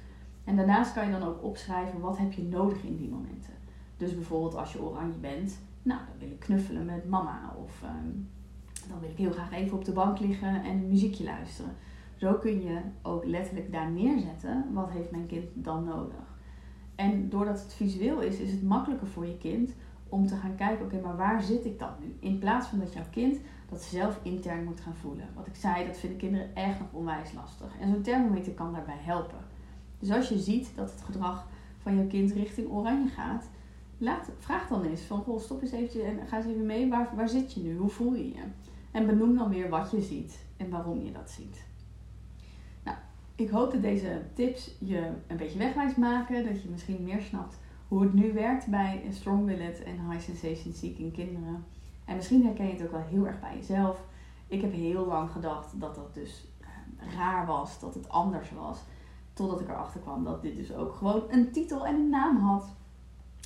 En 0.47 0.55
daarnaast 0.55 0.93
kan 0.93 1.05
je 1.05 1.11
dan 1.11 1.27
ook 1.27 1.43
opschrijven, 1.43 1.99
wat 1.99 2.17
heb 2.17 2.33
je 2.33 2.43
nodig 2.43 2.83
in 2.83 2.95
die 2.95 3.09
momenten. 3.09 3.53
Dus 3.97 4.13
bijvoorbeeld 4.13 4.55
als 4.55 4.73
je 4.73 4.81
oranje 4.81 5.17
bent, 5.17 5.59
nou, 5.81 5.99
dan 5.99 6.17
wil 6.19 6.29
ik 6.29 6.39
knuffelen 6.39 6.85
met 6.85 7.09
mama, 7.09 7.55
of 7.63 7.81
ehm, 7.83 8.11
dan 8.89 8.99
wil 8.99 9.09
ik 9.09 9.17
heel 9.17 9.31
graag 9.31 9.51
even 9.51 9.77
op 9.77 9.85
de 9.85 9.91
bank 9.91 10.19
liggen 10.19 10.63
en 10.63 10.87
muziekje 10.87 11.23
luisteren. 11.23 11.71
Zo 12.15 12.33
kun 12.33 12.61
je 12.61 12.79
ook 13.01 13.25
letterlijk 13.25 13.71
daar 13.71 13.91
neerzetten, 13.91 14.65
wat 14.73 14.89
heeft 14.89 15.11
mijn 15.11 15.25
kind 15.25 15.45
dan 15.53 15.83
nodig. 15.83 16.35
En 16.95 17.29
doordat 17.29 17.61
het 17.61 17.73
visueel 17.73 18.21
is, 18.21 18.39
is 18.39 18.51
het 18.51 18.63
makkelijker 18.63 19.07
voor 19.07 19.25
je 19.25 19.37
kind 19.37 19.73
om 20.09 20.27
te 20.27 20.35
gaan 20.35 20.55
kijken, 20.55 20.85
oké, 20.85 21.01
maar 21.01 21.17
waar 21.17 21.41
zit 21.41 21.65
ik 21.65 21.79
dan 21.79 21.91
nu? 21.99 22.15
In 22.19 22.39
plaats 22.39 22.67
van 22.67 22.79
dat 22.79 22.93
jouw 22.93 23.09
kind 23.11 23.39
dat 23.69 23.81
zelf 23.81 24.19
intern 24.23 24.63
moet 24.63 24.79
gaan 24.79 24.95
voelen. 24.95 25.27
Wat 25.35 25.47
ik 25.47 25.55
zei, 25.55 25.85
dat 25.85 25.97
vinden 25.97 26.17
kinderen 26.17 26.55
echt 26.55 26.79
nog 26.79 26.87
onwijs 26.91 27.33
lastig. 27.33 27.79
En 27.79 27.89
zo'n 27.89 28.01
thermometer 28.01 28.53
kan 28.53 28.73
daarbij 28.73 28.99
helpen. 28.99 29.55
Dus 29.99 30.11
als 30.11 30.29
je 30.29 30.39
ziet 30.39 30.71
dat 30.75 30.91
het 30.91 31.01
gedrag 31.01 31.47
van 31.77 31.97
je 31.97 32.07
kind 32.07 32.31
richting 32.31 32.69
oranje 32.69 33.09
gaat, 33.09 33.49
laat, 33.97 34.29
vraag 34.37 34.67
dan 34.67 34.83
eens 34.83 35.01
van, 35.01 35.21
goh, 35.21 35.39
stop 35.39 35.61
eens 35.61 35.71
eventjes 35.71 36.03
en 36.03 36.27
ga 36.27 36.37
eens 36.37 36.45
even 36.45 36.65
mee. 36.65 36.89
Waar, 36.89 37.09
waar 37.15 37.29
zit 37.29 37.53
je 37.53 37.59
nu? 37.59 37.77
Hoe 37.77 37.89
voel 37.89 38.13
je 38.13 38.27
je? 38.27 38.43
En 38.91 39.05
benoem 39.05 39.37
dan 39.37 39.49
weer 39.49 39.69
wat 39.69 39.91
je 39.91 40.01
ziet 40.01 40.45
en 40.57 40.69
waarom 40.69 41.03
je 41.03 41.11
dat 41.11 41.29
ziet. 41.29 41.65
Ik 43.37 43.49
hoop 43.49 43.71
dat 43.71 43.81
deze 43.81 44.21
tips 44.33 44.75
je 44.79 45.11
een 45.27 45.37
beetje 45.37 45.59
wegwijs 45.59 45.95
maken. 45.95 46.45
Dat 46.45 46.61
je 46.61 46.69
misschien 46.69 47.03
meer 47.03 47.21
snapt 47.21 47.57
hoe 47.87 48.01
het 48.01 48.13
nu 48.13 48.33
werkt 48.33 48.67
bij 48.67 49.03
Strong 49.11 49.45
Willet 49.45 49.83
en 49.83 50.09
High 50.09 50.23
Sensation 50.23 50.73
Seeking 50.73 51.13
kinderen. 51.13 51.65
En 52.05 52.15
misschien 52.15 52.45
herken 52.45 52.65
je 52.65 52.73
het 52.73 52.81
ook 52.83 52.91
wel 52.91 53.05
heel 53.09 53.27
erg 53.27 53.39
bij 53.39 53.55
jezelf. 53.55 54.03
Ik 54.47 54.61
heb 54.61 54.73
heel 54.73 55.05
lang 55.05 55.31
gedacht 55.31 55.79
dat 55.79 55.95
dat 55.95 56.13
dus 56.13 56.45
eh, 56.61 56.67
raar 57.15 57.45
was, 57.45 57.79
dat 57.79 57.93
het 57.93 58.09
anders 58.09 58.51
was. 58.51 58.79
Totdat 59.37 59.59
ik 59.59 59.67
erachter 59.67 59.99
kwam 59.99 60.23
dat 60.23 60.41
dit 60.41 60.55
dus 60.55 60.73
ook 60.73 60.93
gewoon 60.93 61.23
een 61.29 61.51
titel 61.51 61.85
en 61.85 61.95
een 61.95 62.09
naam 62.09 62.37
had. 62.37 62.65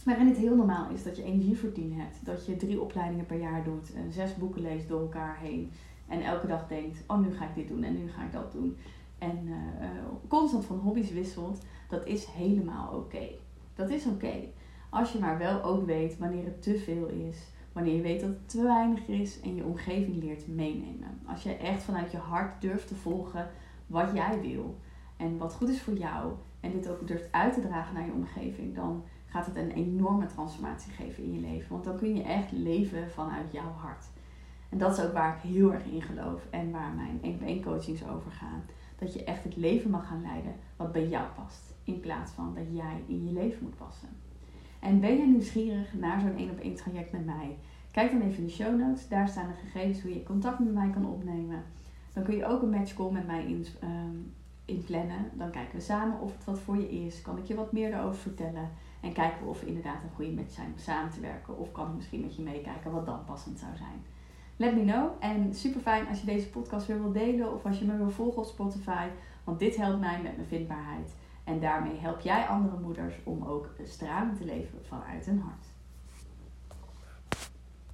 Waarin 0.05 0.27
het 0.27 0.37
heel 0.37 0.55
normaal 0.55 0.89
is 0.89 1.03
dat 1.03 1.15
je 1.17 1.23
energie 1.23 1.57
voor 1.57 1.71
tien 1.71 1.93
hebt. 1.93 2.25
Dat 2.25 2.45
je 2.45 2.57
drie 2.57 2.81
opleidingen 2.81 3.25
per 3.25 3.39
jaar 3.39 3.63
doet. 3.63 3.93
En 3.93 4.11
zes 4.11 4.35
boeken 4.35 4.61
leest 4.61 4.87
door 4.87 5.01
elkaar 5.01 5.37
heen. 5.39 5.71
En 6.07 6.21
elke 6.21 6.47
dag 6.47 6.67
denkt, 6.67 7.03
oh 7.07 7.19
nu 7.19 7.31
ga 7.31 7.45
ik 7.45 7.55
dit 7.55 7.67
doen 7.67 7.83
en 7.83 7.97
nu 7.97 8.09
ga 8.09 8.23
ik 8.23 8.31
dat 8.31 8.51
doen 8.51 8.77
en 9.21 9.47
uh, 9.47 9.87
constant 10.27 10.65
van 10.65 10.77
hobby's 10.77 11.11
wisselt, 11.11 11.65
dat 11.89 12.05
is 12.05 12.25
helemaal 12.25 12.93
oké. 12.93 13.27
Dat 13.75 13.89
is 13.89 14.05
oké. 14.05 14.33
Als 14.89 15.11
je 15.11 15.19
maar 15.19 15.37
wel 15.37 15.63
ook 15.63 15.85
weet 15.85 16.17
wanneer 16.17 16.43
het 16.43 16.61
te 16.61 16.79
veel 16.79 17.07
is, 17.07 17.37
wanneer 17.71 17.95
je 17.95 18.01
weet 18.01 18.19
dat 18.19 18.29
het 18.29 18.49
te 18.49 18.63
weinig 18.63 19.07
is 19.07 19.39
en 19.41 19.55
je 19.55 19.63
omgeving 19.63 20.23
leert 20.23 20.47
meenemen. 20.47 21.19
Als 21.25 21.43
je 21.43 21.55
echt 21.55 21.83
vanuit 21.83 22.11
je 22.11 22.17
hart 22.17 22.61
durft 22.61 22.87
te 22.87 22.95
volgen 22.95 23.49
wat 23.87 24.11
jij 24.13 24.41
wil 24.41 24.75
en 25.21 25.37
wat 25.37 25.53
goed 25.53 25.69
is 25.69 25.81
voor 25.81 25.97
jou 25.97 26.33
en 26.59 26.71
dit 26.71 26.89
ook 26.89 27.07
durft 27.07 27.31
uit 27.31 27.53
te 27.53 27.61
dragen 27.61 27.93
naar 27.93 28.05
je 28.05 28.11
omgeving, 28.11 28.75
dan 28.75 29.03
gaat 29.25 29.45
het 29.45 29.55
een 29.55 29.71
enorme 29.71 30.25
transformatie 30.25 30.91
geven 30.91 31.23
in 31.23 31.33
je 31.33 31.39
leven. 31.39 31.69
Want 31.69 31.83
dan 31.83 31.97
kun 31.97 32.15
je 32.15 32.23
echt 32.23 32.51
leven 32.51 33.11
vanuit 33.11 33.51
jouw 33.51 33.71
hart. 33.77 34.05
En 34.69 34.77
dat 34.77 34.97
is 34.97 35.03
ook 35.03 35.13
waar 35.13 35.35
ik 35.35 35.51
heel 35.51 35.73
erg 35.73 35.85
in 35.85 36.01
geloof 36.01 36.47
en 36.49 36.71
waar 36.71 36.91
mijn 36.91 37.19
1-op-1 37.21 37.63
coachings 37.63 38.07
over 38.07 38.31
gaan 38.31 38.63
dat 38.97 39.13
je 39.13 39.23
echt 39.23 39.43
het 39.43 39.55
leven 39.55 39.89
mag 39.89 40.07
gaan 40.07 40.21
leiden 40.21 40.53
wat 40.75 40.91
bij 40.91 41.07
jou 41.07 41.27
past. 41.35 41.73
In 41.83 41.99
plaats 41.99 42.31
van 42.31 42.53
dat 42.55 42.65
jij 42.71 43.03
in 43.07 43.25
je 43.25 43.31
leven 43.31 43.63
moet 43.63 43.77
passen. 43.77 44.09
En 44.79 44.99
ben 44.99 45.17
je 45.17 45.27
nieuwsgierig 45.27 45.93
naar 45.93 46.19
zo'n 46.19 46.37
1 46.37 46.49
op 46.49 46.59
1 46.59 46.75
traject 46.75 47.11
met 47.11 47.25
mij? 47.25 47.57
Kijk 47.91 48.11
dan 48.11 48.21
even 48.21 48.37
in 48.37 48.45
de 48.45 48.51
show 48.51 48.79
notes. 48.79 49.07
Daar 49.07 49.27
staan 49.27 49.47
de 49.47 49.53
gegevens 49.53 50.01
hoe 50.01 50.13
je 50.13 50.23
contact 50.23 50.59
met 50.59 50.73
mij 50.73 50.89
kan 50.89 51.05
opnemen. 51.05 51.63
Dan 52.13 52.23
kun 52.23 52.35
je 52.35 52.45
ook 52.45 52.61
een 52.61 52.69
matchcall 52.69 53.11
met 53.11 53.27
mij 53.27 53.45
in, 53.45 53.65
um, 53.83 54.33
inplannen. 54.71 55.29
Dan 55.33 55.51
kijken 55.51 55.75
we 55.75 55.81
samen 55.81 56.19
of 56.19 56.33
het 56.33 56.45
wat 56.45 56.59
voor 56.59 56.77
je 56.77 56.91
is. 56.91 57.21
Kan 57.21 57.37
ik 57.37 57.45
je 57.45 57.55
wat 57.55 57.71
meer 57.71 57.93
erover 57.93 58.21
vertellen? 58.21 58.69
En 59.01 59.13
kijken 59.13 59.43
we 59.43 59.49
of 59.49 59.59
we 59.59 59.65
inderdaad 59.65 60.03
een 60.03 60.15
goede 60.15 60.31
match 60.31 60.53
zijn 60.53 60.67
om 60.67 60.77
samen 60.77 61.11
te 61.11 61.19
werken. 61.19 61.57
Of 61.57 61.71
kan 61.71 61.87
ik 61.87 61.95
misschien 61.95 62.21
met 62.21 62.35
je 62.35 62.41
meekijken 62.41 62.91
wat 62.91 63.05
dan 63.05 63.25
passend 63.25 63.59
zou 63.59 63.75
zijn. 63.75 64.05
Let 64.55 64.75
me 64.75 64.83
know. 64.83 65.09
En 65.19 65.55
super 65.55 65.81
fijn 65.81 66.07
als 66.07 66.19
je 66.19 66.25
deze 66.25 66.49
podcast 66.49 66.87
weer 66.87 67.01
wil 67.01 67.11
delen 67.11 67.53
of 67.53 67.65
als 67.65 67.79
je 67.79 67.85
me 67.85 67.97
wil 67.97 68.09
volgen 68.09 68.41
op 68.41 68.47
Spotify. 68.47 69.07
Want 69.43 69.59
dit 69.59 69.75
helpt 69.75 69.99
mij 69.99 70.21
met 70.21 70.35
mijn 70.35 70.47
vindbaarheid. 70.47 71.15
En 71.43 71.59
daarmee 71.59 71.97
help 71.99 72.19
jij 72.19 72.47
andere 72.47 72.79
moeders 72.79 73.15
om 73.23 73.43
ook 73.43 73.69
stralend 73.83 74.37
te 74.37 74.45
leven 74.45 74.85
vanuit 74.85 75.25
hun 75.25 75.39
hart. 75.39 75.70